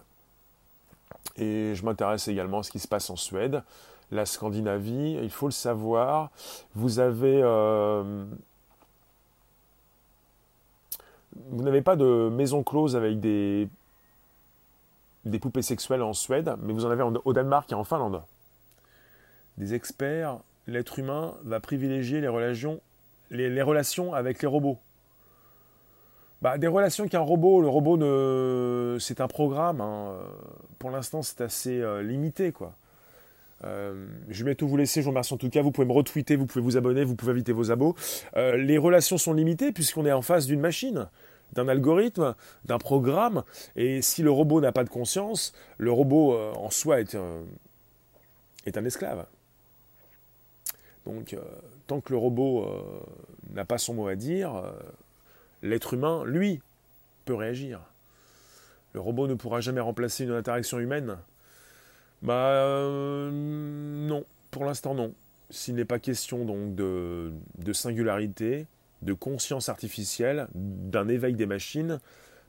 Et 1.38 1.74
je 1.76 1.86
m'intéresse 1.86 2.28
également 2.28 2.60
à 2.60 2.64
ce 2.64 2.72
qui 2.72 2.80
se 2.80 2.88
passe 2.88 3.10
en 3.10 3.16
Suède. 3.16 3.64
La 4.12 4.26
Scandinavie, 4.26 5.20
il 5.22 5.30
faut 5.30 5.48
le 5.48 5.52
savoir. 5.52 6.32
Vous 6.74 7.00
avez 7.00 7.42
euh, 7.44 8.26
vous 11.50 11.64
n'avez 11.64 11.82
pas 11.82 11.96
de 11.96 12.30
maison 12.30 12.64
close 12.64 12.96
avec 12.96 13.20
des, 13.20 13.70
poupées 15.42 15.62
sexuelles 15.62 16.02
en 16.02 16.14
Suède, 16.14 16.56
mais 16.62 16.74
vous 16.74 16.86
en 16.86 16.90
avez 16.90 17.04
au 17.04 17.34
Danemark 17.34 17.72
et 17.72 17.76
en 17.76 17.84
Finlande. 17.84 18.22
Des 19.58 19.74
experts, 19.74 20.40
l'être 20.68 21.00
humain 21.00 21.36
va 21.44 21.60
privilégier 21.60 22.22
les, 22.22 22.28
relations 22.28 24.14
avec 24.14 24.42
les 24.42 24.48
robots. 24.48 24.80
Bah, 26.42 26.58
des 26.58 26.68
relations 26.68 27.08
qu'un 27.08 27.20
robot, 27.20 27.62
le 27.62 27.68
robot 27.68 27.98
ne, 27.98 28.98
c'est 29.00 29.22
un 29.22 29.28
programme. 29.28 29.82
Hein. 29.82 30.18
Pour 30.78 30.92
l'instant, 30.92 31.22
c'est 31.22 31.42
assez 31.42 31.82
euh, 31.82 32.04
limité, 32.04 32.52
quoi. 32.52 32.74
Euh, 33.64 34.06
je 34.30 34.44
vais 34.44 34.52
bientôt 34.52 34.68
vous 34.68 34.78
laisser, 34.78 35.02
je 35.02 35.06
vous 35.06 35.12
remercie 35.12 35.34
en 35.34 35.38
tout 35.38 35.50
cas. 35.50 35.62
Vous 35.62 35.72
pouvez 35.72 35.88
me 35.88 35.94
retweeter, 35.94 36.36
vous 36.36 36.46
pouvez 36.46 36.64
vous 36.64 36.78
abonner, 36.78 37.04
vous 37.04 37.16
pouvez 37.16 37.32
inviter 37.32 37.52
vos 37.52 37.72
abos. 37.72 37.96
Euh, 38.36 38.56
les 38.58 38.78
relations 38.78 39.18
sont 39.18 39.34
limitées 39.34 39.72
puisqu'on 39.72 40.06
est 40.06 40.12
en 40.12 40.22
face 40.22 40.46
d'une 40.46 40.60
machine, 40.60 41.08
d'un 41.54 41.68
algorithme, 41.68 42.36
d'un 42.66 42.78
programme. 42.78 43.44
Et 43.76 44.02
si 44.02 44.22
le 44.22 44.32
robot 44.32 44.62
n'a 44.62 44.72
pas 44.72 44.84
de 44.84 44.90
conscience, 44.90 45.54
le 45.78 45.92
robot 45.92 46.34
euh, 46.34 46.54
en 46.54 46.70
soi 46.70 47.00
est 47.02 47.18
est 48.66 48.78
un 48.78 48.84
esclave. 48.84 49.26
Donc, 51.06 51.38
tant 51.88 52.02
que 52.02 52.12
le 52.12 52.18
robot 52.18 52.68
n'a 53.54 53.64
pas 53.64 53.78
son 53.78 53.94
mot 53.94 54.08
à 54.08 54.16
dire, 54.16 54.62
l'être 55.62 55.94
humain, 55.94 56.24
lui, 56.26 56.62
peut 57.26 57.36
réagir. 57.36 57.82
Le 58.94 59.00
robot 59.00 59.28
ne 59.28 59.36
pourra 59.36 59.62
jamais 59.62 59.82
remplacer 59.82 60.24
une 60.24 60.32
interaction 60.32 60.80
humaine. 60.80 61.18
Bah 62.22 62.50
euh, 62.50 63.30
non, 63.32 64.26
pour 64.52 64.66
l'instant 64.66 64.96
non. 64.96 65.14
S'il 65.50 65.76
n'est 65.76 65.86
pas 65.86 66.00
question 66.00 66.46
donc 66.46 66.76
de, 66.76 67.32
singularité, 67.74 68.66
de 69.02 69.14
conscience 69.14 69.70
artificielle, 69.70 70.48
d'un 70.56 71.08
éveil 71.08 71.36
des 71.36 71.46
machines, 71.46 72.00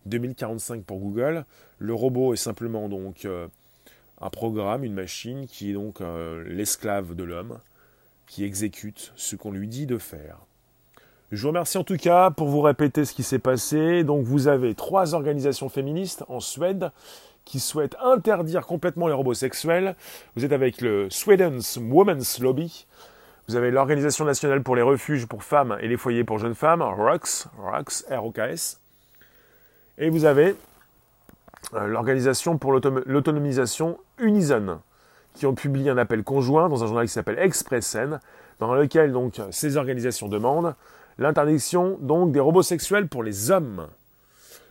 2045 0.07 0.85
pour 0.85 0.99
Google, 0.99 1.45
le 1.79 1.95
robot 1.95 2.35
est 2.35 2.39
simplement 2.39 2.89
donc 2.89 3.25
euh, 3.25 3.47
un 4.21 4.31
programme, 4.31 4.85
une 4.85 4.95
machine 4.95 5.47
qui 5.47 5.71
est 5.71 5.75
donc 5.75 6.01
euh, 6.01 6.43
l'esclave 6.49 7.15
de 7.15 7.25
l'homme, 7.25 7.61
qui 8.27 8.43
exécute 8.45 9.13
ce 9.17 9.37
qu'on 9.37 9.53
lui 9.53 9.69
dit 9.69 9.87
de 9.87 9.99
faire. 9.99 10.39
Je 11.31 11.43
vous 11.43 11.49
remercie 11.49 11.77
en 11.77 11.85
tout 11.85 11.99
cas 11.99 12.31
pour 12.31 12.49
vous 12.49 12.63
répéter 12.63 13.05
ce 13.05 13.13
qui 13.13 13.23
s'est 13.23 13.39
passé. 13.39 14.03
Donc 14.03 14.25
vous 14.25 14.49
avez 14.49 14.75
trois 14.75 15.15
organisations 15.15 15.69
féministes 15.69 16.25
en 16.29 16.41
Suède 16.41 16.91
qui 17.45 17.61
souhaite 17.61 17.97
interdire 18.03 18.65
complètement 18.65 19.09
les 19.09 19.13
robots 19.13 19.35
sexuels. 19.35 19.95
Vous 20.37 20.47
êtes 20.47 20.53
avec 20.53 20.81
le 20.81 21.11
Sweden's 21.11 21.79
Women's 21.83 22.41
Lobby. 22.41 22.87
Vous 23.47 23.57
avez 23.57 23.71
l'Organisation 23.71 24.25
nationale 24.25 24.63
pour 24.63 24.75
les 24.75 24.81
refuges 24.81 25.27
pour 25.27 25.45
femmes 25.45 25.77
et 25.83 25.89
les 25.89 25.99
foyers 25.99 26.25
pour 26.25 26.39
jeunes 26.39 26.55
femmes, 26.55 26.81
ROKS, 26.81 27.49
ROKS, 27.59 28.07
R-O-K-S. 28.11 28.81
Et 29.99 30.09
vous 30.09 30.25
avez 30.25 30.57
euh, 31.75 31.87
l'Organisation 31.89 32.57
pour 32.57 32.73
l'autonomisation 32.73 33.99
Unison, 34.19 34.81
qui 35.35 35.45
ont 35.45 35.55
publié 35.55 35.91
un 35.91 35.99
appel 35.99 36.25
conjoint 36.25 36.71
dans 36.71 36.85
un 36.85 36.87
journal 36.87 37.07
qui 37.07 37.13
s'appelle 37.13 37.39
Expressen, 37.39 38.21
dans 38.61 38.75
lequel 38.75 39.13
donc 39.13 39.41
ces 39.51 39.77
organisations 39.77 40.29
demandent 40.29 40.75
l'interdiction 41.19 41.99
donc 42.01 42.33
des 42.33 42.41
robots 42.41 42.63
sexuels 42.63 43.09
pour 43.09 43.23
les 43.23 43.51
hommes. 43.51 43.89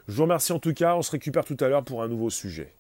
Je 0.08 0.16
vous 0.16 0.24
remercie 0.24 0.54
en 0.54 0.60
tout 0.60 0.74
cas, 0.74 0.96
on 0.96 1.02
se 1.02 1.12
récupère 1.12 1.46
tout 1.46 1.58
à 1.60 1.68
l'heure 1.68 1.84
pour 1.84 2.02
un 2.02 2.08
nouveau 2.08 2.30
sujet, 2.30 2.74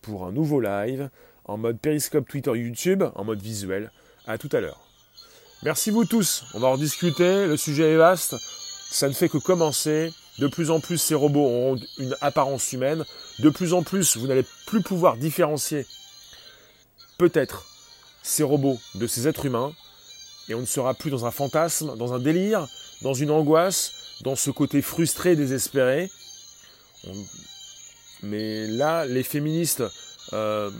pour 0.00 0.24
un 0.24 0.32
nouveau 0.32 0.60
live, 0.60 1.10
en 1.44 1.58
mode 1.58 1.78
Periscope, 1.78 2.28
Twitter, 2.28 2.52
YouTube, 2.56 3.02
en 3.14 3.24
mode 3.24 3.42
visuel. 3.42 3.90
À 4.26 4.38
tout 4.38 4.50
à 4.52 4.60
l'heure. 4.60 4.80
Merci 5.64 5.90
vous 5.90 6.04
tous, 6.04 6.44
on 6.54 6.60
va 6.60 6.68
en 6.68 6.76
discuter, 6.76 7.46
le 7.46 7.56
sujet 7.56 7.92
est 7.92 7.96
vaste, 7.96 8.36
ça 8.90 9.08
ne 9.08 9.12
fait 9.12 9.28
que 9.28 9.38
commencer. 9.38 10.12
De 10.38 10.46
plus 10.46 10.70
en 10.70 10.78
plus, 10.78 10.98
ces 10.98 11.16
robots 11.16 11.46
auront 11.46 11.80
une 11.98 12.14
apparence 12.20 12.72
humaine. 12.72 13.04
De 13.40 13.50
plus 13.50 13.72
en 13.72 13.82
plus, 13.82 14.16
vous 14.16 14.28
n'allez 14.28 14.44
plus 14.66 14.82
pouvoir 14.82 15.16
différencier 15.16 15.84
peut-être 17.18 17.66
ces 18.22 18.44
robots 18.44 18.78
de 18.94 19.06
ces 19.08 19.26
êtres 19.26 19.46
humains. 19.46 19.72
Et 20.48 20.54
on 20.54 20.60
ne 20.60 20.66
sera 20.66 20.94
plus 20.94 21.10
dans 21.10 21.26
un 21.26 21.32
fantasme, 21.32 21.96
dans 21.96 22.14
un 22.14 22.20
délire, 22.20 22.68
dans 23.02 23.14
une 23.14 23.30
angoisse, 23.30 23.92
dans 24.22 24.36
ce 24.36 24.50
côté 24.50 24.82
frustré, 24.82 25.36
désespéré. 25.36 26.10
Mais 28.22 28.66
là, 28.66 29.06
les 29.06 29.22
féministes 29.22 29.84
euh, 30.32 30.70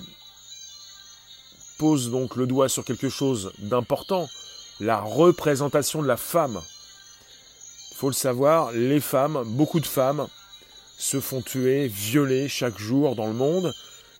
posent 1.78 2.11
donc 2.11 2.37
le 2.37 2.46
doigt 2.46 2.68
sur 2.68 2.85
quelque 2.85 3.09
chose 3.09 3.52
d'important, 3.59 4.28
la 4.81 5.00
représentation 5.00 6.02
de 6.02 6.09
la 6.09 6.16
femme. 6.16 6.61
Il 7.92 7.96
faut 7.96 8.09
le 8.09 8.14
savoir, 8.14 8.72
les 8.72 9.00
femmes, 9.00 9.42
beaucoup 9.46 9.81
de 9.81 9.87
femmes, 9.87 10.26
se 10.98 11.20
font 11.20 11.42
tuer, 11.42 11.87
violer 11.87 12.48
chaque 12.48 12.78
jour 12.78 13.14
dans 13.14 13.28
le 13.28 13.33
monde. 13.33 13.72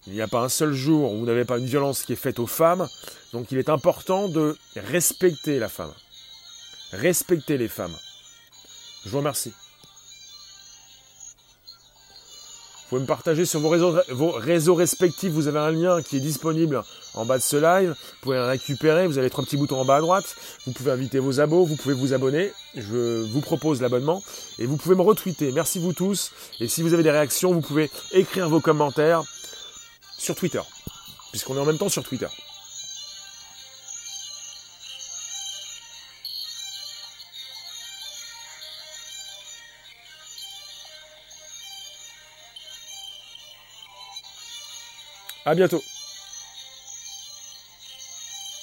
Il 0.07 0.15
n'y 0.15 0.23
a 0.23 0.29
pas 0.29 0.41
un 0.41 0.49
seul 0.49 0.73
jour 0.73 1.13
où 1.13 1.19
vous 1.19 1.27
n'avez 1.27 1.45
pas 1.45 1.59
une 1.59 1.67
violence 1.67 2.03
qui 2.03 2.13
est 2.13 2.17
faite 2.17 2.39
aux 2.39 2.47
femmes. 2.47 2.89
Donc 3.33 3.51
il 3.51 3.59
est 3.59 3.69
important 3.69 4.29
de 4.29 4.57
respecter 4.77 5.59
la 5.59 5.69
femme. 5.69 5.93
Respecter 6.93 7.59
les 7.59 7.69
femmes. 7.69 7.97
Je 9.05 9.11
vous 9.11 9.19
remercie. 9.19 9.53
Vous 12.89 12.97
pouvez 12.97 13.03
me 13.03 13.07
partager 13.07 13.45
sur 13.45 13.61
vos 13.61 13.69
réseaux, 13.69 13.99
vos 14.09 14.31
réseaux 14.31 14.75
respectifs. 14.75 15.31
Vous 15.31 15.47
avez 15.47 15.59
un 15.59 15.71
lien 15.71 16.03
qui 16.03 16.17
est 16.17 16.21
disponible 16.21 16.83
en 17.13 17.27
bas 17.27 17.37
de 17.37 17.43
ce 17.43 17.57
live. 17.57 17.91
Vous 17.91 18.17
pouvez 18.23 18.37
le 18.37 18.47
récupérer. 18.47 19.07
Vous 19.07 19.19
avez 19.19 19.29
trois 19.29 19.45
petits 19.45 19.59
boutons 19.59 19.79
en 19.79 19.85
bas 19.85 19.97
à 19.97 20.01
droite. 20.01 20.35
Vous 20.67 20.73
pouvez 20.73 20.93
inviter 20.93 21.19
vos 21.19 21.39
abos. 21.41 21.67
Vous 21.67 21.77
pouvez 21.77 21.95
vous 21.95 22.15
abonner. 22.15 22.51
Je 22.75 23.25
vous 23.25 23.43
propose 23.43 23.83
l'abonnement. 23.83 24.23
Et 24.59 24.65
vous 24.65 24.79
pouvez 24.79 24.95
me 24.95 25.03
retweeter. 25.03 25.53
Merci 25.53 25.79
vous 25.79 25.93
tous. 25.93 26.33
Et 26.61 26.69
si 26.69 26.81
vous 26.81 26.95
avez 26.95 27.03
des 27.03 27.11
réactions, 27.11 27.53
vous 27.53 27.61
pouvez 27.61 27.91
écrire 28.13 28.49
vos 28.49 28.61
commentaires 28.61 29.23
sur 30.17 30.35
Twitter. 30.35 30.63
Puisqu'on 31.31 31.57
est 31.57 31.61
en 31.61 31.67
même 31.67 31.77
temps 31.77 31.91
sur 31.91 32.03
Twitter. 32.03 32.29
À 45.49 45.55
bientôt. 45.55 45.83